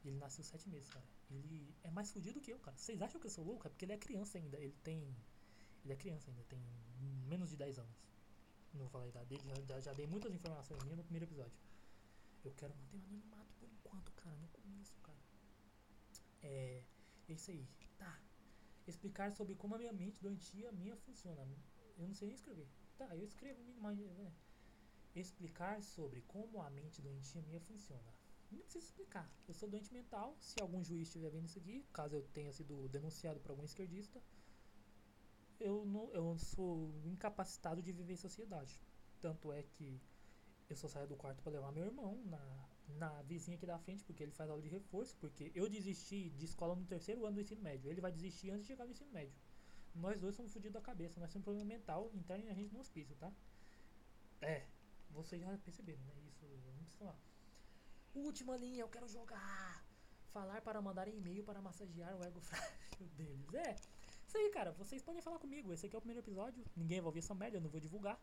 [0.08, 1.06] Ele nasceu sete meses, cara.
[1.30, 2.78] Ele é mais fudido que eu, cara.
[2.78, 3.68] Vocês acham que eu sou louco?
[3.68, 4.58] É porque ele é criança ainda.
[4.58, 5.16] Ele tem.
[5.84, 6.60] Ele é criança ainda, tem
[7.28, 7.98] menos de 10 anos.
[8.74, 11.58] Não vou falar a idade dele, já, já dei muitas informações minhas no primeiro episódio.
[12.44, 14.36] Eu quero manter o anonimato por enquanto, cara.
[14.38, 15.20] No começo, cara.
[16.42, 16.84] É.
[17.28, 17.68] É isso aí.
[17.98, 18.20] Tá.
[18.88, 21.46] Explicar sobre como a minha mente doentia minha funciona.
[21.98, 22.68] Eu não sei nem escrever.
[22.98, 23.98] Tá, eu escrevo mais.
[23.98, 24.34] Né?
[25.16, 28.17] Explicar sobre como a mente doentia minha funciona.
[28.52, 29.30] Não preciso explicar.
[29.48, 30.36] Eu sou doente mental.
[30.40, 34.22] Se algum juiz estiver vendo isso aqui, caso eu tenha sido denunciado por algum esquerdista,
[35.60, 38.80] eu, não, eu sou incapacitado de viver em sociedade.
[39.20, 40.00] Tanto é que
[40.70, 44.04] eu só saio do quarto para levar meu irmão na, na vizinha aqui da frente,
[44.04, 47.42] porque ele faz aula de reforço, porque eu desisti de escola no terceiro ano do
[47.42, 47.90] ensino médio.
[47.90, 49.36] Ele vai desistir antes de chegar no ensino médio.
[49.96, 52.80] Nós dois somos fodidos da cabeça, nós temos um problema mental, interno a gente no
[52.80, 53.34] hospício, tá?
[54.42, 54.68] É,
[55.10, 56.14] vocês já perceberam, né?
[56.30, 57.20] Isso não precisa falar.
[58.26, 59.86] Última linha, eu quero jogar.
[60.32, 63.54] Falar para mandar e-mail para massagear o ego frágil deles.
[63.54, 63.76] É,
[64.28, 64.72] isso aí, cara.
[64.72, 65.72] Vocês podem falar comigo.
[65.72, 66.66] Esse aqui é o primeiro episódio.
[66.76, 68.20] Ninguém vai ouvir essa merda, eu não vou divulgar.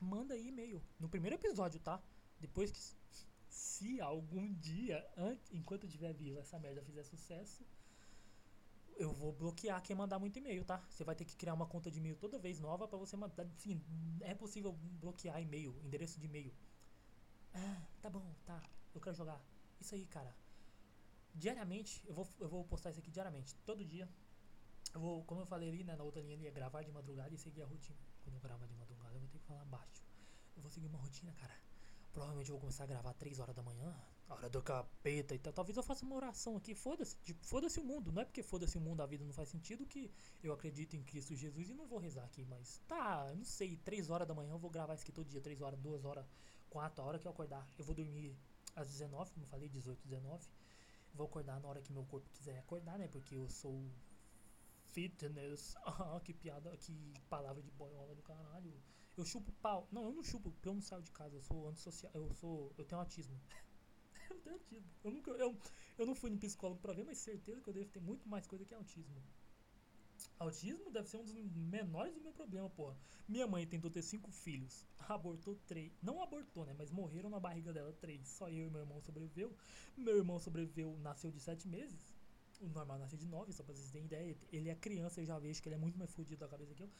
[0.00, 0.82] Manda aí e-mail.
[1.00, 2.02] No primeiro episódio, tá?
[2.38, 2.80] Depois que.
[3.48, 7.64] Se algum dia, antes, enquanto eu estiver vivo, essa merda fizer sucesso,
[8.96, 10.84] eu vou bloquear quem mandar muito e-mail, tá?
[10.90, 13.46] Você vai ter que criar uma conta de e-mail toda vez nova para você mandar.
[13.56, 13.82] Sim,
[14.20, 16.52] é possível bloquear e-mail, endereço de e-mail.
[17.54, 18.62] Ah, tá bom, tá.
[18.96, 19.40] Eu quero jogar.
[19.80, 20.34] Isso aí, cara.
[21.34, 23.54] Diariamente, eu vou, eu vou postar isso aqui diariamente.
[23.56, 24.08] Todo dia.
[24.94, 27.38] Eu vou, como eu falei ali, né, na outra linha, ia gravar de madrugada e
[27.38, 27.98] seguir a rotina.
[28.24, 30.02] Quando eu gravar de madrugada, eu vou ter que falar baixo.
[30.56, 31.54] Eu vou seguir uma rotina, cara.
[32.10, 33.94] Provavelmente eu vou começar a gravar 3 horas da manhã,
[34.30, 35.52] hora do capeta e tal.
[35.52, 38.10] Talvez eu faça uma oração aqui, foda-se, tipo, foda-se o mundo.
[38.10, 40.10] Não é porque foda-se o mundo, a vida não faz sentido que
[40.42, 43.76] eu acredito em Cristo Jesus e não vou rezar aqui, mas tá, eu não sei,
[43.76, 46.24] 3 horas da manhã eu vou gravar isso aqui todo dia, 3 horas, 2 horas,
[46.70, 47.68] 4 horas que eu acordar.
[47.76, 48.34] Eu vou dormir
[48.76, 50.48] às 19, como eu falei, 18, 19.
[51.14, 53.08] Vou acordar na hora que meu corpo quiser acordar, né?
[53.08, 53.90] Porque eu sou
[54.84, 55.74] fitness.
[55.86, 58.72] Ah, que piada, que palavra de boiola do caralho.
[59.16, 59.88] Eu chupo pau.
[59.90, 61.36] Não, eu não chupo, porque eu não saio de casa.
[61.36, 62.12] Eu sou antissocial.
[62.14, 62.72] Eu sou.
[62.76, 63.40] Eu tenho autismo.
[64.30, 64.90] eu tenho autismo.
[65.02, 65.58] Eu, nunca, eu,
[65.98, 68.46] eu não fui no psicólogo pra ver, mas certeza que eu devo ter muito mais
[68.46, 69.22] coisa que autismo.
[70.38, 72.96] Autismo deve ser um dos menores do meu problema, porra.
[73.26, 75.92] Minha mãe tentou ter cinco filhos, abortou três.
[76.02, 76.74] Não abortou, né?
[76.76, 78.28] Mas morreram na barriga dela três.
[78.28, 79.54] Só eu e meu irmão sobreviveu.
[79.96, 82.14] Meu irmão sobreviveu, nasceu de sete meses.
[82.60, 84.36] O normal nasce de nove, só pra vocês terem ideia.
[84.52, 86.82] Ele é criança, eu já vejo que ele é muito mais fodido da cabeça que
[86.82, 86.90] eu.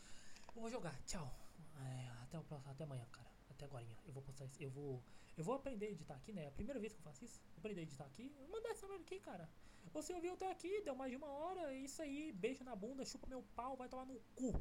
[0.55, 1.35] Eu vou jogar, tchau.
[1.79, 3.31] É, até o próximo, até amanhã, cara.
[3.51, 3.87] Até agora.
[4.05, 4.63] Eu vou postar isso.
[4.63, 5.03] Eu vou.
[5.37, 6.45] Eu vou aprender a editar aqui, né?
[6.45, 7.41] É a primeira vez que eu faço isso.
[7.51, 8.29] Vou aprender a editar aqui.
[8.39, 9.49] Vou mandar essa merda aqui, cara.
[9.93, 11.73] Você ouviu até aqui, deu mais de uma hora.
[11.73, 12.33] É isso aí.
[12.33, 14.55] Beijo na bunda, chupa meu pau, vai tomar no cu.